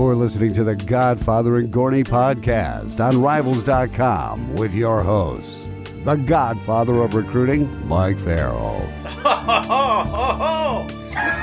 [0.00, 5.68] You're listening to the Godfather and Gorney podcast on Rivals.com with your hosts,
[6.04, 8.80] the Godfather of Recruiting, Mike Farrell.
[9.04, 9.12] this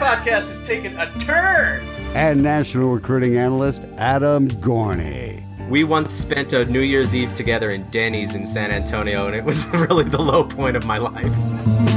[0.01, 1.81] podcast is taking a turn.
[2.15, 5.43] And National Recruiting Analyst, Adam Gorney.
[5.69, 9.45] We once spent a New Year's Eve together in Denny's in San Antonio, and it
[9.45, 11.96] was really the low point of my life.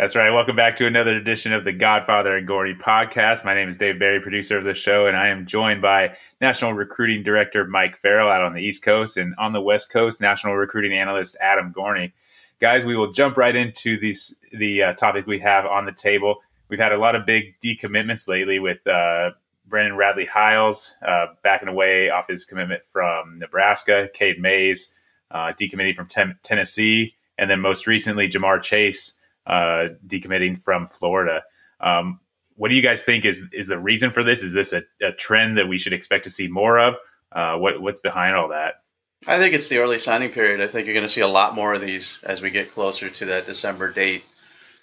[0.00, 0.30] That's right.
[0.30, 3.44] Welcome back to another edition of the Godfather and Gorney podcast.
[3.44, 6.72] My name is Dave Barry, producer of the show, and I am joined by National
[6.72, 10.56] Recruiting Director Mike Farrell out on the East Coast and on the West Coast, National
[10.56, 12.12] Recruiting Analyst Adam Gorney.
[12.60, 16.36] Guys, we will jump right into these the uh, topics we have on the table.
[16.70, 19.32] We've had a lot of big decommitments lately with uh,
[19.66, 24.94] Brendan Radley Hiles uh, backing away off his commitment from Nebraska, Cade Mays
[25.30, 31.42] uh, decommitting from ten- Tennessee, and then most recently Ja'Marr Chase uh, decommitting from Florida.
[31.80, 32.20] Um,
[32.56, 34.42] what do you guys think is is the reason for this?
[34.42, 36.94] Is this a, a trend that we should expect to see more of?
[37.32, 38.82] Uh, what what's behind all that?
[39.26, 40.60] I think it's the early signing period.
[40.60, 43.10] I think you're going to see a lot more of these as we get closer
[43.10, 44.24] to that December date.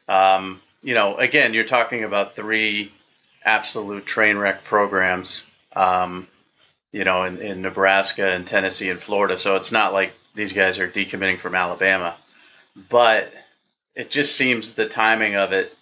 [0.07, 2.91] Um, you know, again, you're talking about three
[3.43, 5.41] absolute train wreck programs.
[5.75, 6.27] Um,
[6.91, 9.37] you know, in, in Nebraska and Tennessee and Florida.
[9.37, 12.15] So it's not like these guys are decommitting from Alabama,
[12.89, 13.31] but
[13.97, 15.75] it just seems the timing of it.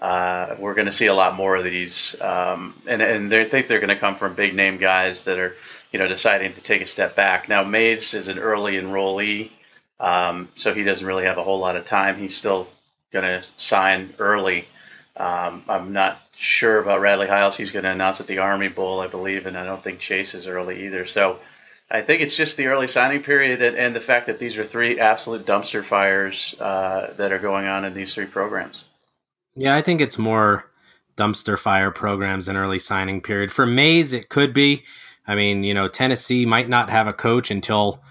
[0.00, 3.68] Uh, we're going to see a lot more of these, um, and and they think
[3.68, 5.54] they're going to come from big name guys that are,
[5.92, 7.48] you know, deciding to take a step back.
[7.48, 9.50] Now Mays is an early enrollee,
[10.00, 12.18] um, so he doesn't really have a whole lot of time.
[12.18, 12.66] He's still
[13.12, 14.66] going to sign early.
[15.16, 17.56] Um, I'm not sure about Radley Hiles.
[17.56, 20.34] He's going to announce at the Army Bowl, I believe, and I don't think Chase
[20.34, 21.06] is early either.
[21.06, 21.38] So
[21.92, 24.64] I think it's just the early signing period and, and the fact that these are
[24.64, 28.84] three absolute dumpster fires uh, that are going on in these three programs.
[29.54, 30.64] Yeah, I think it's more
[31.18, 33.52] dumpster fire programs and early signing period.
[33.52, 34.84] For Mays, it could be.
[35.26, 38.02] I mean, you know, Tennessee might not have a coach until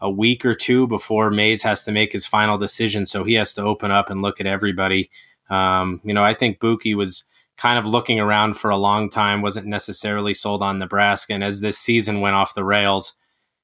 [0.00, 3.06] a week or two before Mays has to make his final decision.
[3.06, 5.08] So he has to open up and look at everybody.
[5.50, 7.24] Um, you know, I think Bookie was
[7.56, 11.34] kind of looking around for a long time, wasn't necessarily sold on Nebraska.
[11.34, 13.12] And as this season went off the rails,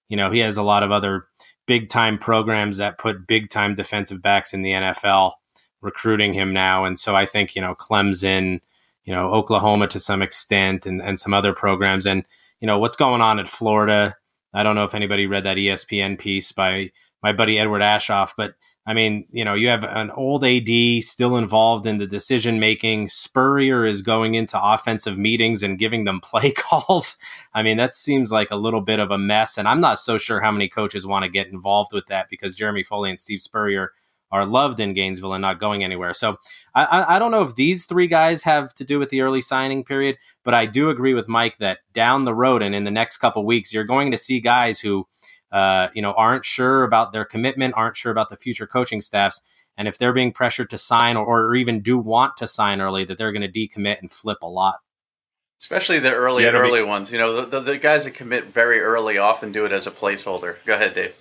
[0.08, 1.26] you know, he has a lot of other
[1.66, 5.32] big time programs that put big time defensive backs in the NFL
[5.82, 6.84] recruiting him now.
[6.84, 8.60] And so I think, you know, Clemson,
[9.04, 12.06] you know, Oklahoma to some extent and, and some other programs.
[12.06, 12.24] And,
[12.60, 14.16] you know, what's going on at Florida.
[14.54, 16.90] I don't know if anybody read that ESPN piece by
[17.22, 18.54] my buddy Edward Aschoff, but
[18.86, 23.08] I mean, you know, you have an old AD still involved in the decision making.
[23.08, 27.16] Spurrier is going into offensive meetings and giving them play calls.
[27.52, 29.58] I mean, that seems like a little bit of a mess.
[29.58, 32.54] And I'm not so sure how many coaches want to get involved with that because
[32.54, 33.92] Jeremy Foley and Steve Spurrier
[34.32, 36.12] are loved in Gainesville and not going anywhere.
[36.12, 36.36] So
[36.74, 39.84] I, I don't know if these three guys have to do with the early signing
[39.84, 43.18] period, but I do agree with Mike that down the road and in the next
[43.18, 45.06] couple weeks, you're going to see guys who
[45.52, 49.40] uh, you know, aren't sure about their commitment, aren't sure about the future coaching staffs.
[49.78, 53.04] And if they're being pressured to sign or, or even do want to sign early,
[53.04, 54.80] that they're going to decommit and flip a lot.
[55.60, 57.10] Especially the early yeah, early be- ones.
[57.10, 59.90] You know, the, the, the, guys that commit very early often do it as a
[59.90, 60.56] placeholder.
[60.66, 61.14] Go ahead, Dave.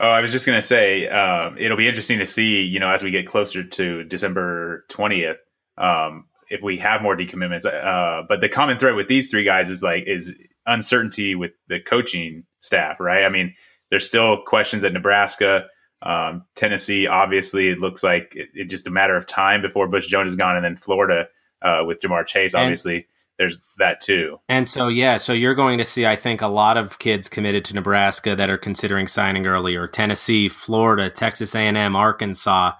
[0.00, 2.90] Oh, I was just going to say, um, it'll be interesting to see, you know,
[2.90, 5.36] as we get closer to December 20th,
[5.78, 7.64] um, if we have more decommitments.
[7.64, 10.34] Uh, but the common thread with these three guys is like, is
[10.66, 13.24] uncertainty with the coaching staff, right?
[13.24, 13.54] I mean,
[13.90, 15.66] there's still questions at Nebraska,
[16.02, 17.06] um, Tennessee.
[17.06, 20.36] Obviously, it looks like it's it just a matter of time before Butch Jones is
[20.36, 21.26] gone, and then Florida
[21.62, 22.54] uh, with Ja'Marr Chase.
[22.54, 23.04] Obviously, and,
[23.38, 24.38] there's that too.
[24.48, 27.64] And so, yeah, so you're going to see, I think, a lot of kids committed
[27.66, 29.88] to Nebraska that are considering signing earlier.
[29.88, 32.72] Tennessee, Florida, Texas A&M, Arkansas,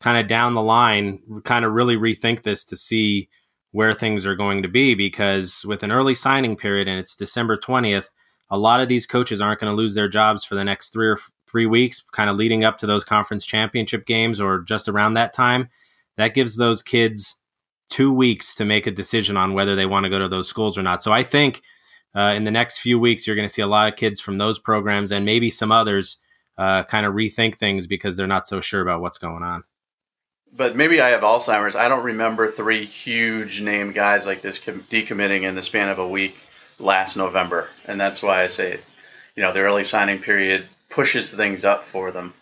[0.00, 3.28] kind of down the line, kind of really rethink this to see
[3.72, 7.56] where things are going to be because with an early signing period and it's December
[7.56, 8.06] 20th,
[8.50, 11.08] a lot of these coaches aren't going to lose their jobs for the next three
[11.08, 14.88] or f- three weeks, kind of leading up to those conference championship games or just
[14.88, 15.68] around that time.
[16.16, 17.36] That gives those kids
[17.90, 20.78] two weeks to make a decision on whether they want to go to those schools
[20.78, 21.02] or not.
[21.02, 21.62] So I think
[22.14, 24.38] uh, in the next few weeks, you're going to see a lot of kids from
[24.38, 26.18] those programs and maybe some others
[26.56, 29.62] uh, kind of rethink things because they're not so sure about what's going on
[30.56, 31.76] but maybe I have Alzheimer's.
[31.76, 36.08] I don't remember three huge name guys like this decommitting in the span of a
[36.08, 36.36] week
[36.78, 38.80] last November, and that's why I say,
[39.34, 42.34] you know, the early signing period pushes things up for them.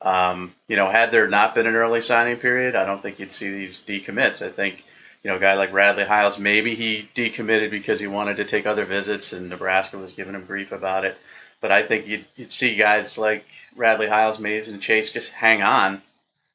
[0.00, 3.32] Um, you know, had there not been an early signing period, I don't think you'd
[3.32, 4.42] see these decommits.
[4.42, 4.84] I think,
[5.22, 8.66] you know, a guy like Radley Hiles, maybe he decommitted because he wanted to take
[8.66, 11.16] other visits, and Nebraska was giving him grief about it.
[11.60, 15.62] But I think you'd, you'd see guys like Radley Hiles, Mays, and Chase just hang
[15.62, 16.02] on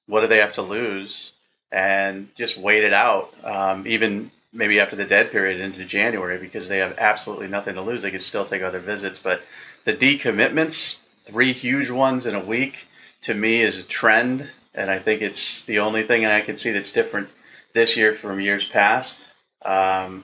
[0.09, 1.31] what do they have to lose?
[1.71, 3.33] and just wait it out.
[3.43, 7.81] Um, even maybe after the dead period into January because they have absolutely nothing to
[7.81, 8.01] lose.
[8.01, 9.41] They could still take other visits, but
[9.85, 10.95] the decommitments,
[11.25, 12.75] three huge ones in a week,
[13.23, 16.71] to me is a trend, and I think it's the only thing I can see
[16.71, 17.29] that's different
[17.73, 19.19] this year from years past.
[19.63, 20.23] Um,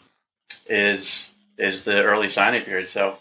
[0.68, 1.28] is
[1.58, 2.90] is the early signing period.
[2.90, 3.18] So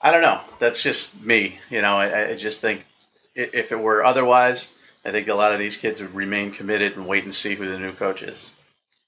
[0.00, 0.40] I don't know.
[0.58, 1.60] That's just me.
[1.70, 2.86] You know, I, I just think
[3.34, 4.68] if it were otherwise,
[5.04, 7.78] I think a lot of these kids remain committed and wait and see who the
[7.78, 8.50] new coach is.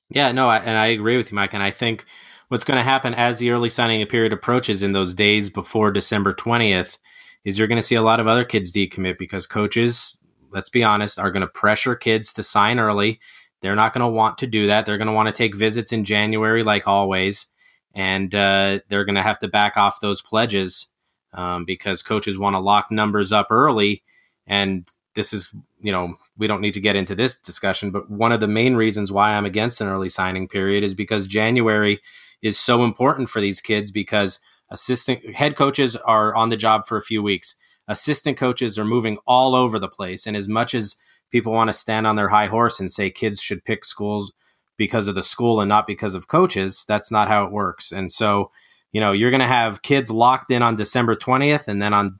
[0.09, 1.55] Yeah, no, I, and I agree with you, Mike.
[1.55, 2.05] And I think
[2.49, 6.35] what's going to happen as the early signing period approaches in those days before December
[6.35, 6.99] 20th
[7.45, 10.19] is you're going to see a lot of other kids decommit because coaches,
[10.51, 13.21] let's be honest, are going to pressure kids to sign early.
[13.61, 14.85] They're not going to want to do that.
[14.85, 17.47] They're going to want to take visits in January, like always.
[17.95, 20.89] And uh, they're going to have to back off those pledges
[21.33, 24.03] um, because coaches want to lock numbers up early.
[24.47, 25.49] And this is,
[25.81, 28.77] you know, we don't need to get into this discussion, but one of the main
[28.77, 32.01] reasons why I'm against an early signing period is because January
[32.43, 34.41] is so important for these kids because
[34.71, 37.57] assistant head coaches are on the job for a few weeks.
[37.89, 40.27] Assistant coaches are moving all over the place.
[40.27, 40.97] And as much as
[41.31, 44.33] people want to stand on their high horse and say kids should pick schools
[44.77, 47.93] because of the school and not because of coaches, that's not how it works.
[47.93, 48.51] And so,
[48.93, 52.19] you know, you're going to have kids locked in on December 20th and then on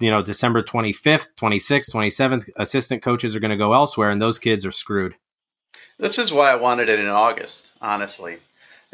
[0.00, 4.38] you know, December 25th, 26th, 27th, assistant coaches are going to go elsewhere and those
[4.38, 5.14] kids are screwed.
[5.98, 8.38] This is why I wanted it in August, honestly.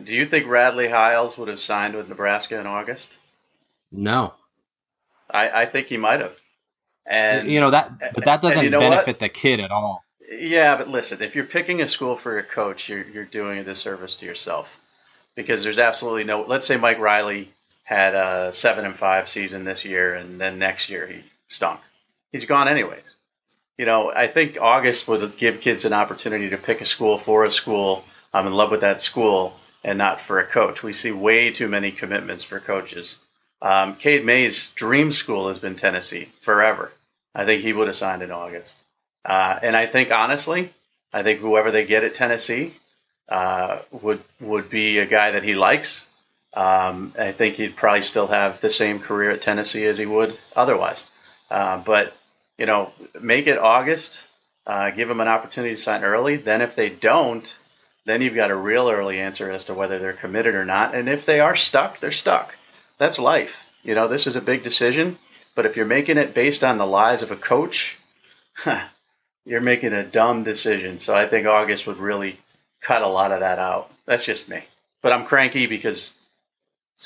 [0.03, 3.17] Do you think Radley Hiles would have signed with Nebraska in August?
[3.91, 4.35] No.
[5.31, 6.37] I, I think he might have.
[7.07, 9.21] And you know that but that doesn't you know benefit what?
[9.21, 10.05] the kid at all.
[10.31, 13.65] Yeah, but listen, if you're picking a school for your coach, you're you're doing a
[13.65, 14.69] disservice to yourself.
[15.35, 17.49] Because there's absolutely no let's say Mike Riley
[17.89, 21.81] had a seven and five season this year, and then next year he stunk.
[22.31, 23.05] He's gone anyways.
[23.79, 27.47] You know, I think August would give kids an opportunity to pick a school for
[27.47, 28.05] a school.
[28.35, 30.83] I'm in love with that school and not for a coach.
[30.83, 33.17] We see way too many commitments for coaches.
[33.63, 36.93] Um, Cade May's dream school has been Tennessee forever.
[37.35, 38.75] I think he would have signed in August.
[39.25, 40.75] Uh, and I think honestly,
[41.11, 42.75] I think whoever they get at Tennessee
[43.31, 46.05] uh, would would be a guy that he likes
[46.59, 50.37] um, I think he'd probably still have the same career at Tennessee as he would
[50.57, 51.05] otherwise.
[51.49, 52.15] Uh, but
[52.59, 54.25] you know, make it August.
[54.67, 56.37] Uh, give them an opportunity to sign early.
[56.37, 57.55] Then, if they don't,
[58.07, 60.97] then you've got a real early answer as to whether they're committed or not.
[60.97, 62.55] And if they are stuck, they're stuck.
[62.99, 63.55] That's life.
[63.85, 65.17] You know, this is a big decision.
[65.55, 67.97] But if you're making it based on the lies of a coach,
[69.45, 70.99] you're making a dumb decision.
[70.99, 72.41] So I think August would really
[72.83, 73.93] cut a lot of that out.
[74.07, 74.65] That's just me.
[75.03, 76.11] But I'm cranky because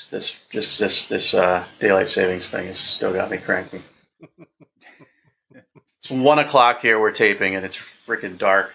[0.09, 3.81] this just this this uh, daylight savings thing has still got me cranky.
[5.99, 6.99] it's one o'clock here.
[6.99, 8.73] We're taping, and it's freaking dark.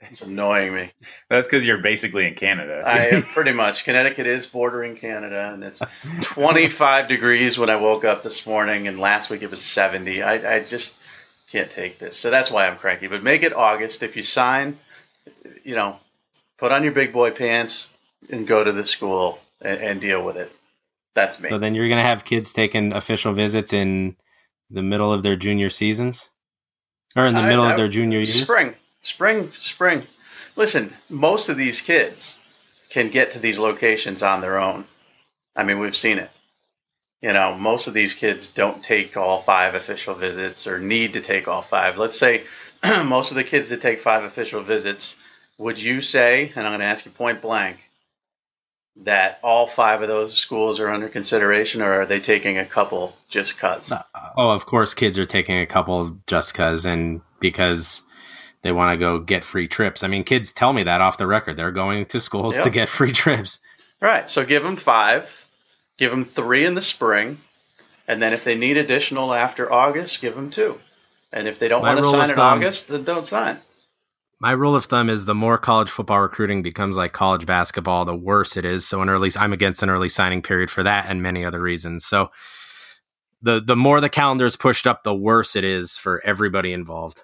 [0.00, 0.92] It's annoying me.
[1.28, 2.82] That's because you're basically in Canada.
[2.84, 3.84] I am pretty much.
[3.84, 5.80] Connecticut is bordering Canada, and it's
[6.22, 10.22] 25 degrees when I woke up this morning, and last week it was 70.
[10.22, 10.94] I, I just
[11.50, 12.16] can't take this.
[12.16, 13.06] So that's why I'm cranky.
[13.06, 14.02] But make it August.
[14.02, 14.78] If you sign,
[15.64, 15.96] you know,
[16.58, 17.88] put on your big boy pants
[18.28, 20.52] and go to the school and, and deal with it.
[21.14, 21.48] That's me.
[21.48, 24.16] So then you're going to have kids taking official visits in
[24.70, 26.30] the middle of their junior seasons,
[27.16, 28.42] or in the I, middle I, of their junior years.
[28.42, 30.02] Spring, spring, spring.
[30.56, 32.38] Listen, most of these kids
[32.90, 34.84] can get to these locations on their own.
[35.56, 36.30] I mean, we've seen it.
[37.20, 41.20] You know, most of these kids don't take all five official visits or need to
[41.20, 41.98] take all five.
[41.98, 42.44] Let's say
[43.04, 45.16] most of the kids that take five official visits,
[45.58, 47.78] would you say, and I'm going to ask you point blank,
[48.96, 53.16] that all five of those schools are under consideration, or are they taking a couple
[53.28, 53.90] just cause?
[53.90, 54.02] Uh,
[54.36, 58.02] oh, of course, kids are taking a couple just cause, and because
[58.62, 60.04] they want to go get free trips.
[60.04, 61.56] I mean, kids tell me that off the record.
[61.56, 62.64] They're going to schools yep.
[62.64, 63.58] to get free trips.
[64.00, 64.28] Right.
[64.28, 65.28] So give them five,
[65.98, 67.38] give them three in the spring,
[68.06, 70.78] and then if they need additional after August, give them two.
[71.32, 73.60] And if they don't My want to sign in thumb, August, then don't sign
[74.40, 78.16] my rule of thumb is the more college football recruiting becomes like college basketball, the
[78.16, 78.88] worse it is.
[78.88, 82.06] So an early, I'm against an early signing period for that and many other reasons.
[82.06, 82.30] So
[83.42, 87.22] the the more the calendar is pushed up, the worse it is for everybody involved.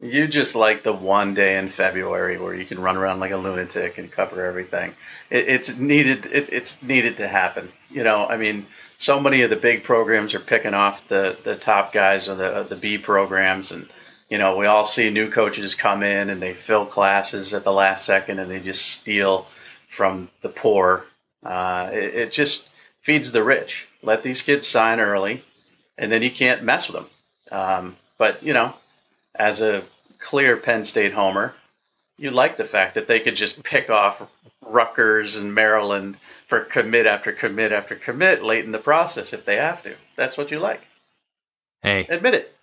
[0.00, 3.36] You just like the one day in February where you can run around like a
[3.36, 4.94] lunatic and cover everything.
[5.30, 6.26] It, it's needed.
[6.26, 7.72] It, it's needed to happen.
[7.88, 8.66] You know, I mean,
[8.98, 12.66] so many of the big programs are picking off the the top guys of the
[12.68, 13.88] the B programs and
[14.28, 17.72] you know, we all see new coaches come in and they fill classes at the
[17.72, 19.46] last second and they just steal
[19.88, 21.06] from the poor.
[21.44, 22.68] Uh, it, it, just
[23.02, 23.86] feeds the rich.
[24.02, 25.44] Let these kids sign early,
[25.96, 27.10] and then you can't mess with them.
[27.52, 28.74] Um, but you know,
[29.34, 29.84] as a
[30.18, 31.54] clear Penn State homer,
[32.18, 34.28] You like the fact that they could just pick off
[34.60, 36.16] Rutgers and Maryland
[36.48, 39.94] for commit after commit after commit late in the process if they have to.
[40.16, 40.80] That's what you like.
[41.82, 42.55] Hey, admit it.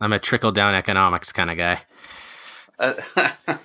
[0.00, 1.80] I'm a trickle down economics kind of guy.
[2.78, 2.94] Uh,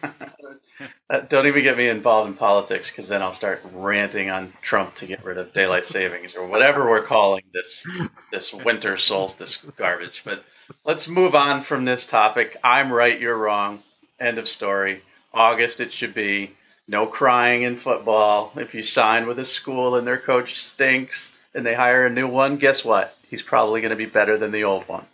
[1.09, 4.95] uh, don't even get me involved in politics because then I'll start ranting on Trump
[4.95, 7.85] to get rid of daylight savings or whatever we're calling this
[8.31, 10.23] this winter solstice garbage.
[10.25, 10.43] But
[10.83, 12.57] let's move on from this topic.
[12.63, 13.83] I'm right, you're wrong.
[14.19, 15.03] End of story.
[15.33, 16.55] August it should be.
[16.87, 18.51] No crying in football.
[18.55, 22.27] If you sign with a school and their coach stinks and they hire a new
[22.27, 23.15] one, guess what?
[23.29, 25.05] He's probably going to be better than the old one.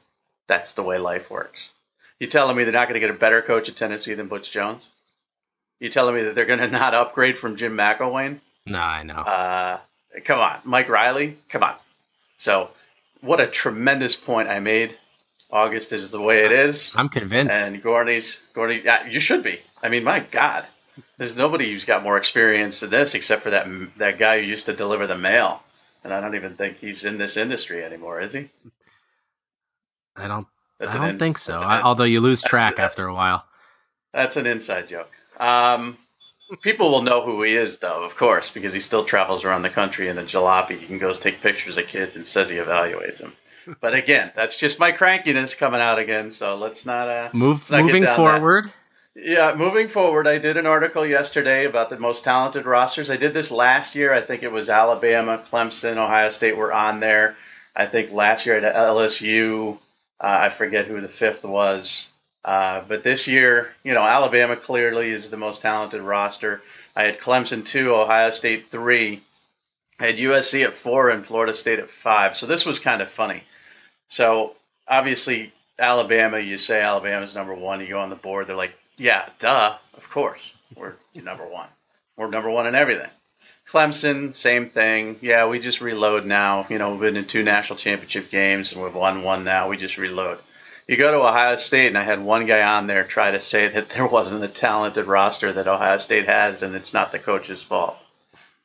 [0.50, 1.72] That's the way life works.
[2.20, 4.51] You telling me they're not going to get a better coach at Tennessee than Butch
[4.51, 4.89] Jones?
[5.79, 8.39] You telling me that they're going to not upgrade from Jim McElwain?
[8.65, 9.13] No, I know.
[9.13, 9.79] Uh,
[10.25, 11.38] come on, Mike Riley.
[11.50, 11.75] Come on.
[12.38, 12.72] So,
[13.22, 14.98] what a tremendous point I made.
[15.51, 16.94] August is the way it is.
[16.96, 17.56] I'm convinced.
[17.56, 19.60] And Gordy's, Gordy, you should be.
[19.82, 20.65] I mean, my God,
[21.18, 24.65] there's nobody who's got more experience than this except for that that guy who used
[24.65, 25.62] to deliver the mail.
[26.03, 28.50] And I don't even think he's in this industry anymore, is he?
[30.19, 30.47] I don't.
[30.79, 31.57] That's I don't in, think so.
[31.57, 33.45] I, although you lose track after a while.
[34.13, 35.11] That's an inside joke.
[35.39, 35.97] Um,
[36.61, 39.69] people will know who he is, though, of course, because he still travels around the
[39.69, 40.79] country in a jalopy.
[40.79, 43.33] He can go take pictures of kids and says he evaluates them.
[43.81, 46.31] But again, that's just my crankiness coming out again.
[46.31, 47.57] So let's not uh, move.
[47.57, 48.65] Let's not moving forward.
[48.65, 48.73] That.
[49.15, 53.11] Yeah, moving forward, I did an article yesterday about the most talented rosters.
[53.11, 54.11] I did this last year.
[54.11, 57.35] I think it was Alabama, Clemson, Ohio State were on there.
[57.75, 59.79] I think last year at LSU,
[60.19, 62.09] I forget who the fifth was.
[62.43, 66.61] Uh, but this year, you know, Alabama clearly is the most talented roster.
[66.95, 69.21] I had Clemson two, Ohio State three.
[69.99, 72.38] I had USC at four and Florida State at five.
[72.38, 73.43] So this was kind of funny.
[74.07, 74.55] So
[74.88, 79.29] obviously, Alabama, you say Alabama's number one, you go on the board, they're like, yeah,
[79.39, 80.41] duh, of course,
[80.75, 81.67] we're number one.
[82.17, 83.09] We're number one in everything.
[83.71, 85.17] Clemson, same thing.
[85.21, 86.65] Yeah, we just reload now.
[86.69, 89.69] You know, we've been in two national championship games and we've won one now.
[89.69, 90.39] We just reload.
[90.88, 93.67] You go to Ohio State, and I had one guy on there try to say
[93.67, 97.61] that there wasn't a talented roster that Ohio State has, and it's not the coach's
[97.61, 97.95] fault.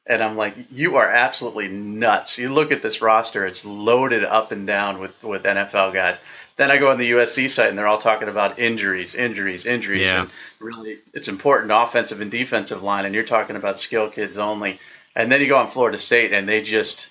[0.06, 2.38] And I'm like, you are absolutely nuts.
[2.38, 6.16] You look at this roster; it's loaded up and down with with NFL guys.
[6.56, 10.02] Then I go on the USC site, and they're all talking about injuries, injuries, injuries.
[10.02, 10.22] Yeah.
[10.22, 10.30] And
[10.60, 14.78] really, it's important offensive and defensive line, and you're talking about skill kids only.
[15.16, 17.08] And then you go on Florida State, and they just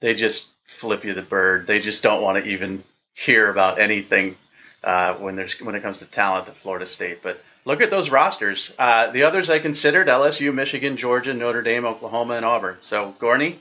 [0.00, 1.66] they just flip you the bird.
[1.66, 4.36] They just don't want to even hear about anything
[4.84, 7.22] uh, when there's when it comes to talent at Florida State.
[7.22, 8.72] But look at those rosters.
[8.78, 12.76] Uh, the others I considered: LSU, Michigan, Georgia, Notre Dame, Oklahoma, and Auburn.
[12.80, 13.58] So Gorney,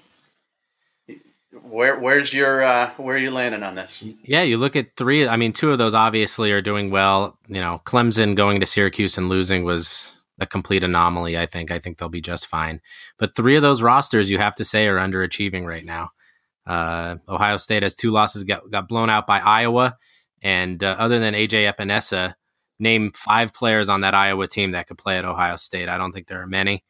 [1.51, 4.03] where where's your uh, where are you landing on this?
[4.23, 5.27] Yeah, you look at three.
[5.27, 7.37] I mean, two of those obviously are doing well.
[7.47, 11.37] You know, Clemson going to Syracuse and losing was a complete anomaly.
[11.37, 11.71] I think.
[11.71, 12.81] I think they'll be just fine.
[13.17, 16.11] But three of those rosters, you have to say, are underachieving right now.
[16.67, 19.97] Uh, Ohio State has two losses, got got blown out by Iowa,
[20.43, 22.35] and uh, other than AJ Epenesa,
[22.79, 25.89] name five players on that Iowa team that could play at Ohio State.
[25.89, 26.83] I don't think there are many.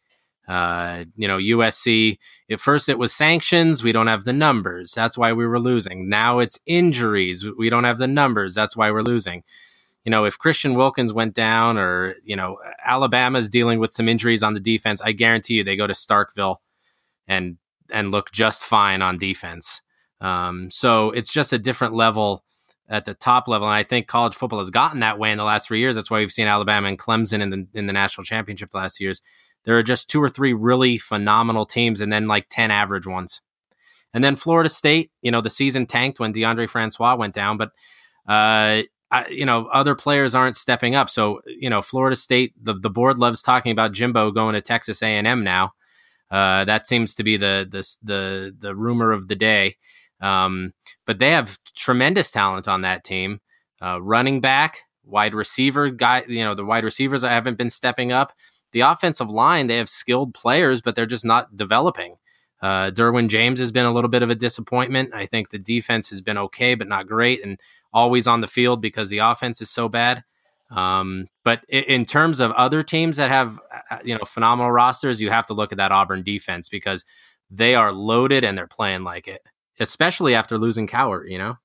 [0.50, 2.18] Uh, you know, USC,
[2.50, 3.84] at first it was sanctions.
[3.84, 4.94] We don't have the numbers.
[4.94, 6.10] That's why we were losing.
[6.10, 7.46] Now it's injuries.
[7.58, 8.56] We don't have the numbers.
[8.56, 9.44] That's why we're losing
[10.06, 14.44] you know, if Christian Wilkins went down or, you know, Alabama's dealing with some injuries
[14.44, 16.58] on the defense, I guarantee you they go to Starkville
[17.28, 17.58] and
[17.92, 19.82] and look just fine on defense.
[20.22, 22.44] Um, so it's just a different level
[22.88, 23.68] at the top level.
[23.68, 25.96] And I think college football has gotten that way in the last three years.
[25.96, 29.00] That's why we've seen Alabama and Clemson in the in the national championship the last
[29.00, 29.22] years.
[29.70, 33.42] There are just two or three really phenomenal teams and then like 10 average ones.
[34.16, 37.68] And then Florida State, you know, the season tanked when Deondre Francois went down, but
[38.28, 41.08] uh, I, you know, other players aren't stepping up.
[41.08, 45.04] So, you know, Florida State, the, the board loves talking about Jimbo going to Texas
[45.04, 45.74] A&M now.
[46.32, 49.78] Uh, that seems to be the, the, the, the rumor of the day.
[50.20, 50.74] Um,
[51.06, 53.40] but they have tremendous talent on that team.
[53.80, 58.34] Uh, running back, wide receiver guy, you know, the wide receivers haven't been stepping up.
[58.72, 62.18] The offensive line, they have skilled players, but they're just not developing.
[62.62, 65.14] Uh, Derwin James has been a little bit of a disappointment.
[65.14, 67.44] I think the defense has been okay, but not great.
[67.44, 67.60] And
[67.94, 70.24] always on the field because the offense is so bad.
[70.70, 73.60] Um, but in terms of other teams that have
[73.90, 77.06] uh, you know phenomenal rosters, you have to look at that Auburn defense because
[77.50, 79.42] they are loaded and they're playing like it,
[79.80, 81.30] especially after losing Cowart.
[81.30, 81.58] You know.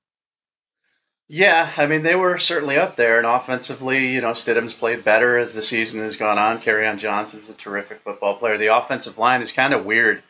[1.27, 5.37] Yeah, I mean they were certainly up there, and offensively, you know, Stidham's played better
[5.37, 6.61] as the season has gone on.
[6.61, 8.57] Kerryon Johnson's a terrific football player.
[8.57, 10.21] The offensive line is kind of weird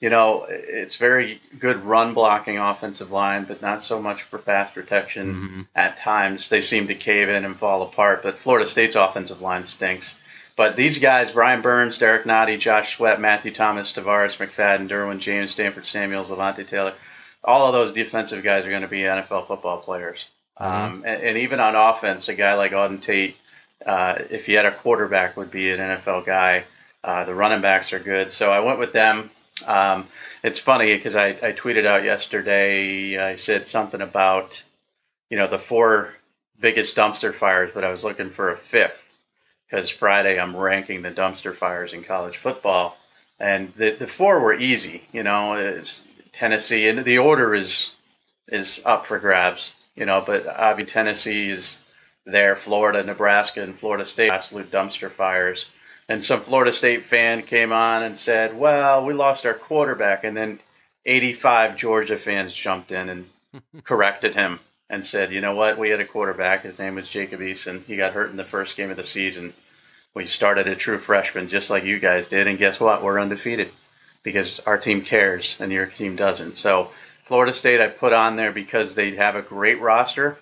[0.00, 4.70] you know, it's very good run blocking offensive line, but not so much for pass
[4.70, 5.34] protection.
[5.34, 5.60] Mm-hmm.
[5.74, 8.22] At times, they seem to cave in and fall apart.
[8.22, 10.16] But Florida State's offensive line stinks.
[10.56, 15.50] But these guys, Brian Burns, Derrick Nnadi, Josh Sweat, Matthew Thomas, Tarvarus McFadden, Derwin James,
[15.50, 16.94] Stanford Samuels, Levonta Taylor,
[17.44, 20.26] all of those defensive guys are going to be NFL football players.
[20.60, 20.94] Mm-hmm.
[20.94, 23.36] Um, and, and, even on offense, a guy like Auden Tate,
[23.86, 26.64] uh, if he had a quarterback, would be an NFL guy.
[27.02, 29.30] Uh, the running backs are good, so I went with them.
[29.66, 30.06] Um,
[30.42, 33.18] it's funny because I, I tweeted out yesterday.
[33.18, 34.62] I said something about
[35.30, 36.14] you know the four
[36.60, 39.02] biggest dumpster fires, but I was looking for a fifth
[39.66, 42.98] because Friday I'm ranking the dumpster fires in college football,
[43.38, 45.04] and the the four were easy.
[45.10, 45.82] You know,
[46.32, 47.92] Tennessee, and the order is
[48.48, 49.72] is up for grabs.
[50.00, 51.78] You know, but obviously Tennessee is
[52.24, 55.66] there, Florida, Nebraska, and Florida State, absolute dumpster fires.
[56.08, 60.34] And some Florida State fan came on and said, "Well, we lost our quarterback," and
[60.34, 60.58] then
[61.04, 63.30] 85 Georgia fans jumped in and
[63.84, 65.76] corrected him and said, "You know what?
[65.76, 66.62] We had a quarterback.
[66.62, 67.84] His name was Jacob Eason.
[67.84, 69.52] He got hurt in the first game of the season.
[70.14, 73.02] We started a true freshman, just like you guys did, and guess what?
[73.04, 73.70] We're undefeated."
[74.22, 76.58] because our team cares and your team doesn't.
[76.58, 76.90] So
[77.30, 80.36] Florida State I put on there because they have a great roster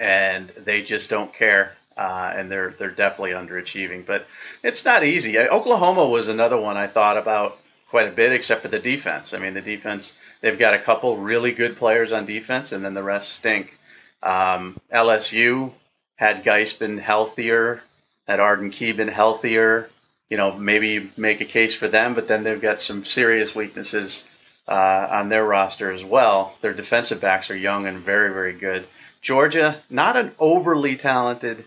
[0.00, 1.76] and they just don't care.
[1.96, 4.26] Uh, and they're they're definitely underachieving, but
[4.64, 5.38] it's not easy.
[5.38, 7.56] Oklahoma was another one I thought about
[7.88, 9.32] quite a bit, except for the defense.
[9.32, 12.94] I mean, the defense they've got a couple really good players on defense, and then
[12.94, 13.78] the rest stink.
[14.24, 15.72] Um, LSU
[16.16, 17.80] had Guice been healthier,
[18.26, 19.88] had Arden Key been healthier,
[20.28, 24.24] you know, maybe make a case for them, but then they've got some serious weaknesses
[24.68, 26.56] uh, on their roster as well.
[26.60, 28.86] Their defensive backs are young and very, very good.
[29.22, 31.64] Georgia, not an overly talented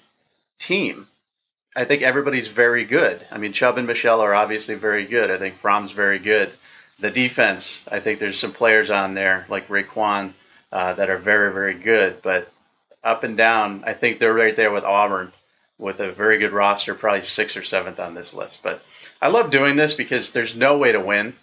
[0.59, 1.07] team.
[1.75, 3.25] I think everybody's very good.
[3.31, 5.31] I mean, Chubb and Michel are obviously very good.
[5.31, 6.51] I think Fromm's very good.
[6.99, 10.33] The defense, I think there's some players on there like Roquan
[10.71, 12.21] uh, that are very, very good.
[12.21, 12.51] But
[13.03, 15.31] up and down, I think they're right there with Auburn
[15.77, 18.59] with a very good roster, probably sixth or seventh on this list.
[18.61, 18.81] But
[19.21, 21.33] I love doing this because there's no way to win.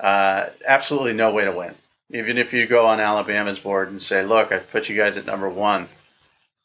[0.00, 1.74] Uh, absolutely no way to win.
[2.12, 5.26] Even if you go on Alabama's board and say, "Look, I put you guys at
[5.26, 5.88] number one,"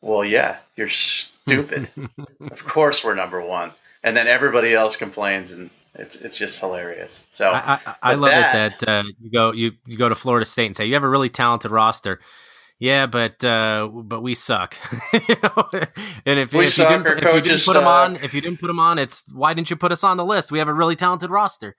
[0.02, 1.90] well, yeah, you're stupid.
[2.40, 3.72] of course, we're number one,
[4.04, 7.24] and then everybody else complains, and it's it's just hilarious.
[7.32, 10.16] So I, I, I love that, it that uh, you go you you go to
[10.16, 12.20] Florida State and say you have a really talented roster
[12.78, 14.76] yeah, but uh, but we suck.
[15.14, 15.70] you know?
[16.26, 17.74] And if, if, you didn't, if you didn't put suck.
[17.76, 20.18] them on, if you didn't put them on, it's why didn't you put us on
[20.18, 20.52] the list?
[20.52, 21.76] We have a really talented roster.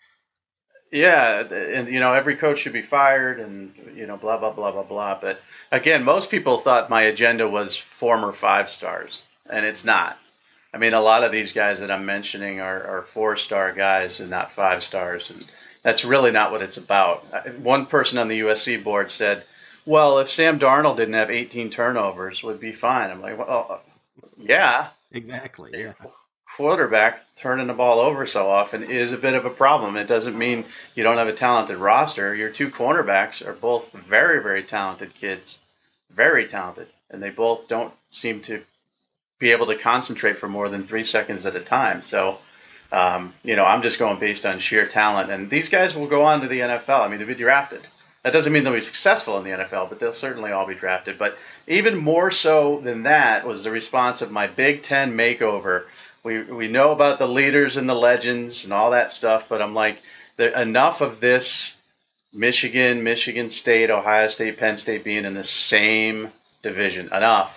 [0.96, 4.72] Yeah, and you know every coach should be fired, and you know blah blah blah
[4.72, 5.18] blah blah.
[5.20, 10.18] But again, most people thought my agenda was former five stars, and it's not.
[10.72, 14.20] I mean, a lot of these guys that I'm mentioning are, are four star guys
[14.20, 15.44] and not five stars, and
[15.82, 17.24] that's really not what it's about.
[17.60, 19.44] One person on the USC board said
[19.86, 23.10] well, if Sam Darnold didn't have 18 turnovers, would be fine.
[23.10, 23.80] I'm like, well,
[24.36, 25.70] yeah, exactly.
[25.74, 25.92] Yeah,
[26.56, 29.96] quarterback turning the ball over so often is a bit of a problem.
[29.96, 30.64] It doesn't mean
[30.94, 32.34] you don't have a talented roster.
[32.34, 35.58] Your two cornerbacks are both very, very talented kids,
[36.10, 38.62] very talented, and they both don't seem to
[39.38, 42.02] be able to concentrate for more than three seconds at a time.
[42.02, 42.38] So.
[42.92, 46.22] Um, you know, I'm just going based on sheer talent, and these guys will go
[46.22, 47.00] on to the NFL.
[47.00, 47.80] I mean, they'll be drafted.
[48.22, 51.18] That doesn't mean they'll be successful in the NFL, but they'll certainly all be drafted.
[51.18, 55.86] But even more so than that was the response of my Big Ten makeover.
[56.26, 59.76] We, we know about the leaders and the legends and all that stuff, but I'm
[59.76, 59.98] like,
[60.36, 61.76] there, enough of this
[62.32, 66.32] Michigan, Michigan State, Ohio State, Penn State being in the same
[66.64, 67.06] division.
[67.14, 67.56] Enough.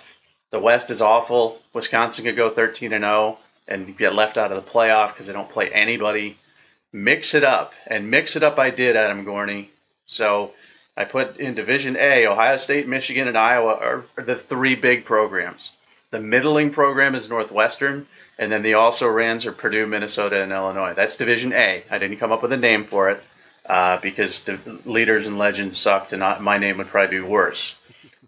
[0.52, 1.60] The West is awful.
[1.72, 5.32] Wisconsin could go 13 and 0 and get left out of the playoff because they
[5.32, 6.38] don't play anybody.
[6.92, 8.56] Mix it up, and mix it up.
[8.60, 9.66] I did, Adam Gorney.
[10.06, 10.52] So
[10.96, 15.04] I put in Division A, Ohio State, Michigan, and Iowa are, are the three big
[15.04, 15.72] programs.
[16.12, 18.06] The middling program is Northwestern,
[18.40, 20.94] and then the also rans are Purdue, Minnesota, and Illinois.
[20.94, 21.84] That's Division A.
[21.88, 23.22] I didn't come up with a name for it
[23.66, 27.76] uh, because the leaders and legends sucked, and my name would probably be worse.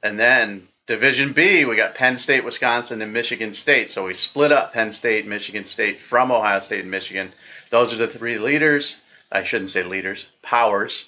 [0.04, 3.90] And then Division B, we got Penn State, Wisconsin, and Michigan State.
[3.90, 7.32] So we split up Penn State, Michigan State from Ohio State and Michigan.
[7.70, 8.98] Those are the three leaders.
[9.32, 11.06] I shouldn't say leaders, powers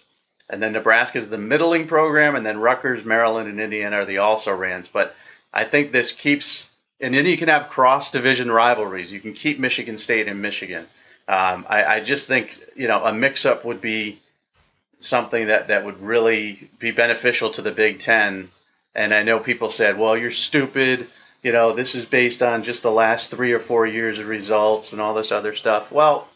[0.49, 4.19] and then Nebraska is the middling program, and then Rutgers, Maryland, and Indiana are the
[4.19, 4.89] also rans.
[4.89, 5.15] But
[5.53, 6.69] I think this keeps,
[7.01, 9.13] and then you can have cross division rivalries.
[9.13, 10.87] You can keep Michigan State and Michigan.
[11.27, 14.21] Um, I, I, just think you know a mix up would be
[15.01, 18.51] something that that would really be beneficial to the Big Ten.
[18.95, 21.09] And I know people said, "Well, you're stupid."
[21.43, 24.93] You know, this is based on just the last three or four years of results
[24.93, 25.93] and all this other stuff.
[25.93, 26.27] Well,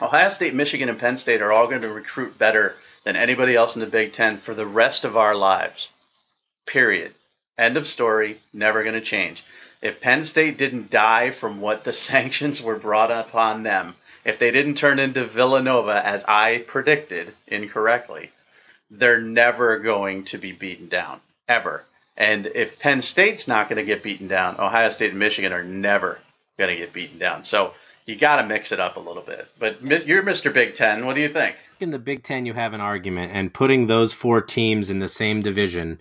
[0.00, 3.76] Ohio State, Michigan, and Penn State are all going to recruit better than anybody else
[3.76, 5.88] in the Big Ten for the rest of our lives.
[6.66, 7.14] Period.
[7.56, 8.42] End of story.
[8.52, 9.42] Never going to change.
[9.86, 13.94] If Penn State didn't die from what the sanctions were brought upon them,
[14.24, 18.32] if they didn't turn into Villanova as I predicted incorrectly,
[18.90, 21.84] they're never going to be beaten down ever.
[22.16, 25.62] And if Penn State's not going to get beaten down, Ohio State and Michigan are
[25.62, 26.18] never
[26.58, 27.44] going to get beaten down.
[27.44, 27.72] So
[28.06, 29.46] you got to mix it up a little bit.
[29.56, 30.52] But you're Mr.
[30.52, 31.06] Big Ten.
[31.06, 31.54] What do you think?
[31.78, 35.06] In the Big Ten, you have an argument, and putting those four teams in the
[35.06, 36.00] same division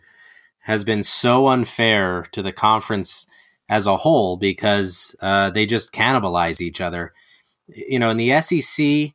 [0.62, 3.28] has been so unfair to the conference
[3.70, 7.14] as a whole because uh, they just cannibalize each other.
[7.68, 9.14] You know, in the SEC,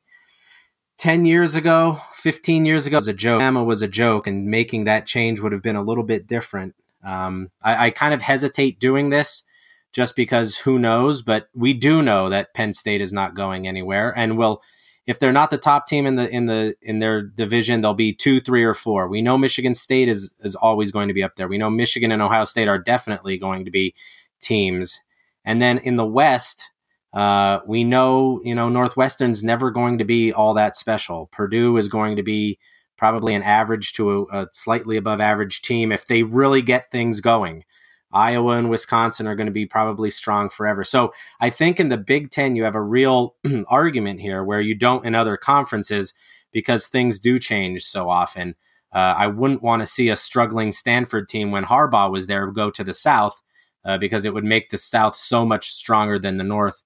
[0.99, 3.41] 10 years ago, 15 years ago, was a joke.
[3.41, 6.75] Alabama was a joke, and making that change would have been a little bit different.
[7.05, 9.45] Um, I, I kind of hesitate doing this
[9.93, 14.17] just because who knows, but we do know that Penn State is not going anywhere
[14.17, 14.63] and will
[15.07, 18.13] if they're not the top team in the in the in their division, they'll be
[18.13, 19.09] two, three, or four.
[19.09, 21.49] We know Michigan State is is always going to be up there.
[21.49, 23.95] We know Michigan and Ohio State are definitely going to be
[24.40, 25.00] teams.
[25.44, 26.70] And then in the West,
[27.12, 31.29] uh, we know you know Northwestern's never going to be all that special.
[31.33, 32.59] Purdue is going to be
[32.96, 37.20] probably an average to a, a slightly above average team if they really get things
[37.20, 37.64] going.
[38.12, 40.85] Iowa and Wisconsin are going to be probably strong forever.
[40.85, 43.37] So I think in the Big Ten, you have a real
[43.68, 46.12] argument here where you don't in other conferences
[46.53, 48.57] because things do change so often.
[48.92, 52.70] Uh, I wouldn't want to see a struggling Stanford team when Harbaugh was there go
[52.70, 53.40] to the South
[53.85, 56.83] uh, because it would make the South so much stronger than the North.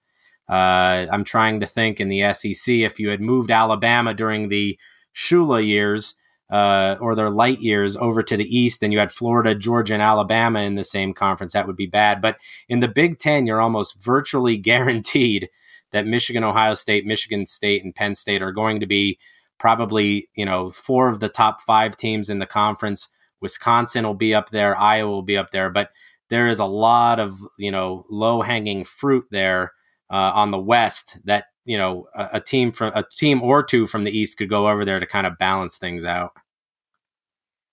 [0.48, 4.78] Uh, I'm trying to think in the SEC if you had moved Alabama during the
[5.14, 6.14] Shula years
[6.50, 10.02] uh, or their light years over to the east, and you had Florida, Georgia, and
[10.02, 12.20] Alabama in the same conference, that would be bad.
[12.20, 12.37] But
[12.68, 15.48] in the Big Ten, you're almost virtually guaranteed
[15.92, 19.18] that Michigan, Ohio State, Michigan State, and Penn State are going to be
[19.59, 23.09] probably you know four of the top five teams in the conference.
[23.40, 25.90] Wisconsin will be up there, Iowa will be up there, but
[26.34, 29.72] there is a lot of you know low hanging fruit there
[30.10, 33.86] uh, on the West that you know a, a, team from a team or two
[33.86, 36.32] from the East could go over there to kind of balance things out.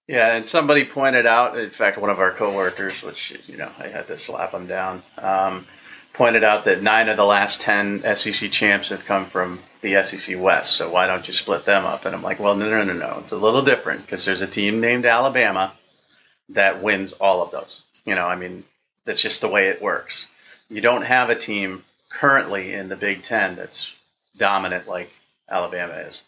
[0.08, 3.88] Yeah, and somebody pointed out, in fact, one of our coworkers, which you know I
[3.88, 5.66] had to slap him down, um,
[6.14, 10.40] pointed out that nine of the last ten SEC champs have come from the SEC
[10.40, 10.74] West.
[10.74, 12.06] So why don't you split them up?
[12.06, 13.18] And I'm like, well, no, no, no, no.
[13.22, 15.74] It's a little different because there's a team named Alabama
[16.50, 17.82] that wins all of those.
[18.06, 18.64] You know, I mean,
[19.06, 20.28] that's just the way it works.
[20.70, 23.94] You don't have a team currently in the Big Ten that's
[24.38, 25.12] dominant like
[25.50, 26.22] Alabama is.